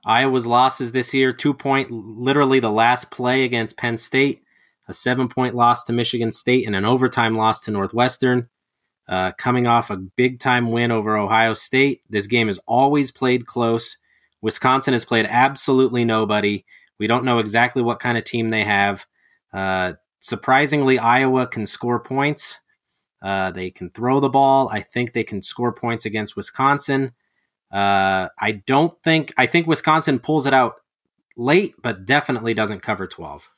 [0.06, 4.42] Iowa's losses this year: two point, literally the last play against Penn State,
[4.88, 8.50] a seven point loss to Michigan State, and an overtime loss to Northwestern.
[9.08, 13.46] Uh, coming off a big time win over Ohio State, this game is always played
[13.46, 13.98] close.
[14.42, 16.66] Wisconsin has played absolutely nobody.
[16.98, 19.06] We don't know exactly what kind of team they have.
[19.52, 22.60] Uh, surprisingly, Iowa can score points.
[23.22, 24.70] Uh, they can throw the ball.
[24.70, 27.14] I think they can score points against Wisconsin.
[27.72, 30.76] Uh, I don't think, I think Wisconsin pulls it out
[31.38, 33.50] late, but definitely doesn't cover 12.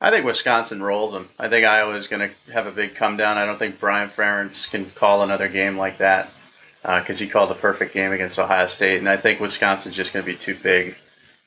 [0.00, 1.30] I think Wisconsin rolls them.
[1.38, 3.38] I think Iowa is going to have a big come down.
[3.38, 6.30] I don't think Brian Ferentz can call another game like that
[6.82, 8.98] because uh, he called the perfect game against Ohio State.
[8.98, 10.96] And I think Wisconsin's just going to be too big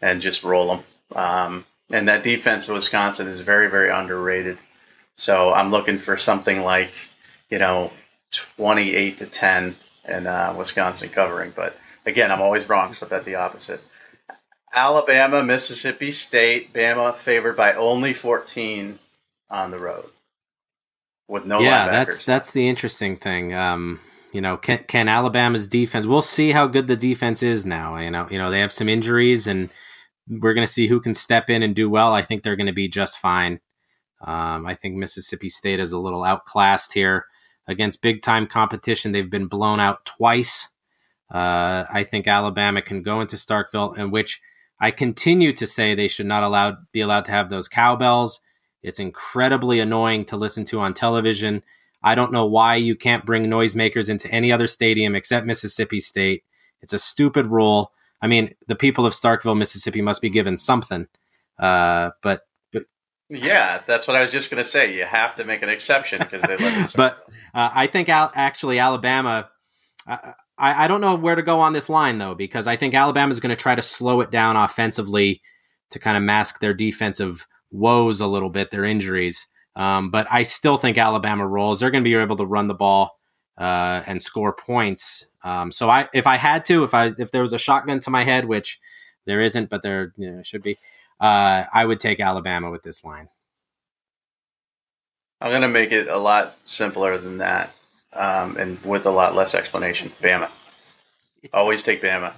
[0.01, 0.83] and just roll them.
[1.15, 4.57] Um, and that defense of Wisconsin is very, very underrated.
[5.19, 6.91] So I'm looking for something like,
[7.49, 7.91] you know,
[8.57, 11.51] 28 to 10 and uh, Wisconsin covering.
[11.53, 13.81] But again, I'm always wrong, so I bet the opposite.
[14.73, 16.73] Alabama, Mississippi State.
[16.73, 18.97] Bama favored by only 14
[19.49, 20.05] on the road
[21.27, 21.91] with no yeah, linebackers.
[21.91, 23.53] that's that's the interesting thing.
[23.53, 23.99] Um,
[24.31, 26.05] you know, can can Alabama's defense?
[26.05, 27.97] We'll see how good the defense is now.
[27.97, 29.69] You know, you know they have some injuries, and
[30.29, 32.13] we're going to see who can step in and do well.
[32.13, 33.59] I think they're going to be just fine.
[34.21, 37.25] Um, I think Mississippi State is a little outclassed here
[37.67, 39.11] against big time competition.
[39.11, 40.67] They've been blown out twice.
[41.31, 44.41] Uh, I think Alabama can go into Starkville, in which
[44.81, 48.41] I continue to say they should not allowed be allowed to have those cowbells.
[48.81, 51.63] It's incredibly annoying to listen to on television.
[52.01, 56.43] I don't know why you can't bring noisemakers into any other stadium except Mississippi State.
[56.81, 57.91] It's a stupid rule.
[58.21, 61.07] I mean, the people of Starkville, Mississippi, must be given something.
[61.57, 62.41] Uh, but, but
[63.29, 64.95] yeah, that's what I was just going to say.
[64.95, 66.93] You have to make an exception because they let.
[66.95, 67.19] but
[67.53, 69.49] uh, I think Al- actually Alabama.
[70.07, 73.31] I, I don't know where to go on this line though because I think Alabama
[73.31, 75.41] is going to try to slow it down offensively
[75.91, 79.47] to kind of mask their defensive woes a little bit, their injuries.
[79.75, 81.79] Um, but I still think Alabama rolls.
[81.79, 83.19] They're going to be able to run the ball
[83.57, 85.27] uh, and score points.
[85.43, 88.09] Um, so I, if I had to, if I if there was a shotgun to
[88.09, 88.79] my head, which
[89.25, 90.77] there isn't, but there you know, should be,
[91.19, 93.29] uh, I would take Alabama with this line.
[95.41, 97.71] I'm going to make it a lot simpler than that,
[98.13, 100.11] um, and with a lot less explanation.
[100.21, 100.49] Bama.
[101.53, 102.33] Always take Bama.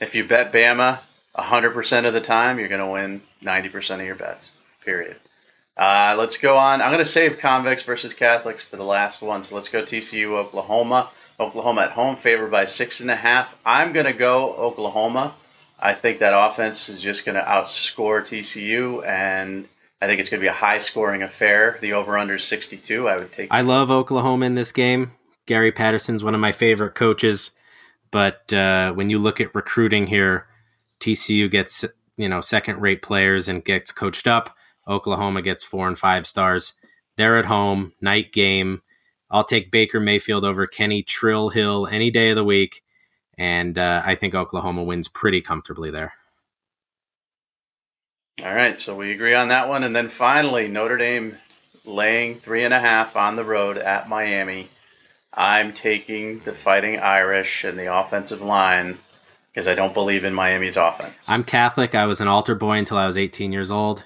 [0.00, 1.00] If you bet Bama
[1.36, 4.50] 100% of the time, you're going to win 90% of your bets.
[4.84, 5.16] Period.
[5.76, 6.80] Uh, let's go on.
[6.80, 9.42] I'm going to save convicts versus Catholics for the last one.
[9.42, 11.10] So let's go TCU, Oklahoma.
[11.38, 13.54] Oklahoma at home, favored by six and a half.
[13.64, 15.34] I'm going to go Oklahoma.
[15.78, 19.68] I think that offense is just going to outscore TCU, and
[20.00, 21.78] I think it's going to be a high scoring affair.
[21.80, 23.08] The over under 62.
[23.08, 23.48] I would take.
[23.50, 25.12] I love Oklahoma in this game.
[25.46, 27.52] Gary Patterson's one of my favorite coaches,
[28.10, 30.46] but uh, when you look at recruiting here,
[31.00, 31.84] TCU gets
[32.16, 34.56] you know second rate players and gets coached up.
[34.88, 36.74] Oklahoma gets four and five stars.
[37.16, 38.82] They're at home, night game.
[39.30, 42.82] I'll take Baker Mayfield over Kenny Trill Hill any day of the week,
[43.38, 46.12] and uh, I think Oklahoma wins pretty comfortably there.
[48.44, 51.38] All right, so we agree on that one, and then finally Notre Dame
[51.84, 54.68] laying three and a half on the road at Miami.
[55.32, 58.98] I'm taking the Fighting Irish and the offensive line
[59.52, 61.14] because I don't believe in Miami's offense.
[61.26, 61.94] I'm Catholic.
[61.94, 64.04] I was an altar boy until I was 18 years old.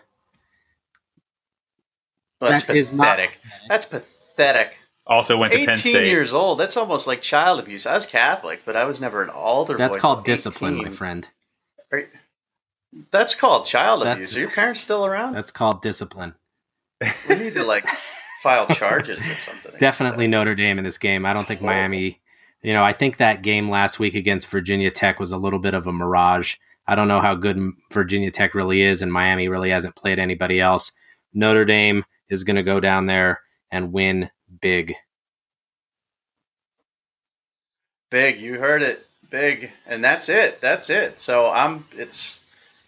[2.40, 3.30] That's That is pathetic.
[3.42, 4.76] not- That's pathetic.
[5.10, 6.06] Also went to 18 Penn State.
[6.06, 6.58] years old.
[6.58, 7.84] That's almost like child abuse.
[7.84, 10.82] I was Catholic, but I was never an altar That's boy called till discipline, my
[10.82, 10.92] 18.
[10.94, 11.28] friend.
[13.12, 14.36] That's called child That's- abuse.
[14.36, 15.34] Are your parents still around?
[15.34, 16.34] That's called discipline.
[17.28, 17.88] We need to like
[18.42, 19.72] file charges or something.
[19.78, 21.24] Definitely Notre Dame in this game.
[21.24, 21.78] I don't think Horrible.
[21.80, 22.20] Miami.
[22.62, 25.72] You know, I think that game last week against Virginia Tech was a little bit
[25.74, 26.56] of a mirage.
[26.86, 27.58] I don't know how good
[27.92, 30.92] Virginia Tech really is, and Miami really hasn't played anybody else.
[31.32, 33.40] Notre Dame is going to go down there
[33.70, 34.30] and win
[34.60, 34.94] big.
[38.10, 39.06] Big, you heard it.
[39.30, 40.60] Big, and that's it.
[40.60, 41.20] That's it.
[41.20, 41.84] So I'm.
[41.92, 42.38] It's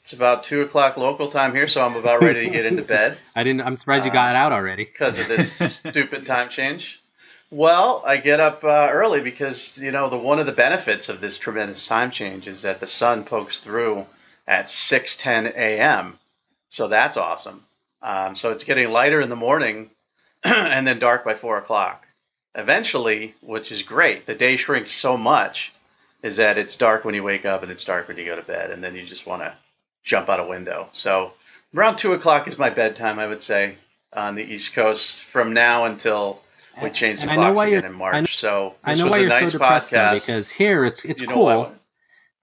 [0.02, 3.16] it's about two o'clock local time here, so I'm about ready to get into bed
[3.36, 3.60] I didn't.
[3.62, 4.84] I'm surprised you Uh, got out already.
[4.84, 7.00] because of this stupid time change.
[7.50, 11.20] Well, I get up uh, early because you know the one of the benefits of
[11.20, 14.06] this tremendous time change is that the sun pokes through
[14.48, 16.18] at six ten a.m.
[16.70, 17.62] So that's awesome.
[18.02, 19.90] Um, so it's getting lighter in the morning
[20.44, 22.06] and then dark by four o'clock.
[22.54, 25.72] Eventually, which is great, the day shrinks so much
[26.22, 28.42] is that it's dark when you wake up and it's dark when you go to
[28.42, 29.52] bed, and then you just want to
[30.04, 30.88] jump out a window.
[30.92, 31.32] So
[31.74, 33.76] around two o'clock is my bedtime, I would say,
[34.12, 36.40] on the East Coast from now until
[36.82, 38.14] we change the And I clocks know why again you're- in March.
[38.14, 40.14] I know- so I know why a you're nice so depressed though, podcast.
[40.14, 41.74] because here it's it's You cool.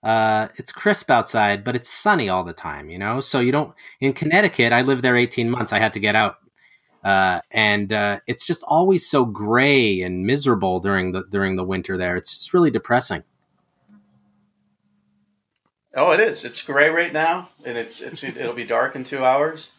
[0.04, 3.20] uh, it's crisp outside, but it's sunny all the time, you know?
[3.20, 5.72] So you don't, in Connecticut, I lived there 18 months.
[5.74, 6.38] I had to get out.
[7.04, 11.98] Uh, and uh, it's just always so gray and miserable during the during the winter
[11.98, 12.16] there.
[12.16, 13.24] It's just really depressing.
[15.96, 16.46] Oh, it is.
[16.46, 19.70] It's gray right now, and it's it's it'll be dark in two hours.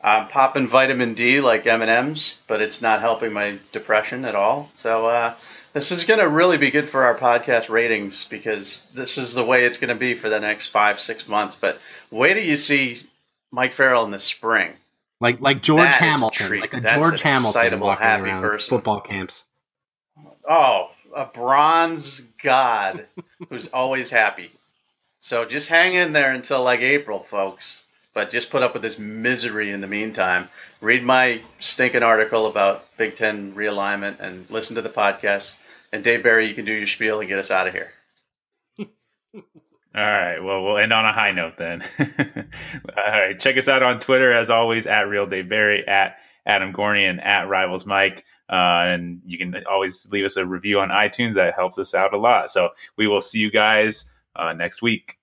[0.00, 4.34] I'm popping vitamin D like M and M's, but it's not helping my depression at
[4.34, 4.70] all.
[4.76, 5.34] So uh,
[5.74, 9.44] this is going to really be good for our podcast ratings because this is the
[9.44, 11.54] way it's going to be for the next five six months.
[11.54, 11.78] But
[12.10, 12.98] wait till you see
[13.50, 14.72] Mike Farrell in the spring.
[15.20, 16.60] Like like George That a Hamilton, treat.
[16.60, 18.68] like a That's George Hamilton walking around person.
[18.70, 19.44] football camps.
[20.48, 23.06] Oh, a bronze god
[23.48, 24.50] who's always happy.
[25.20, 27.84] So just hang in there until like April, folks.
[28.12, 30.48] But just put up with this misery in the meantime.
[30.80, 35.54] Read my stinking article about Big Ten realignment and listen to the podcast.
[35.92, 37.90] And Dave Barry, you can do your spiel and get us out of here.
[39.94, 40.38] All right.
[40.38, 41.82] Well, we'll end on a high note then.
[41.98, 43.38] All right.
[43.38, 46.16] Check us out on Twitter as always at Real Dave Barry, at
[46.46, 48.24] Adam Gorney, and at Rivals Mike.
[48.48, 51.34] Uh, and you can always leave us a review on iTunes.
[51.34, 52.50] That helps us out a lot.
[52.50, 55.19] So we will see you guys uh, next week.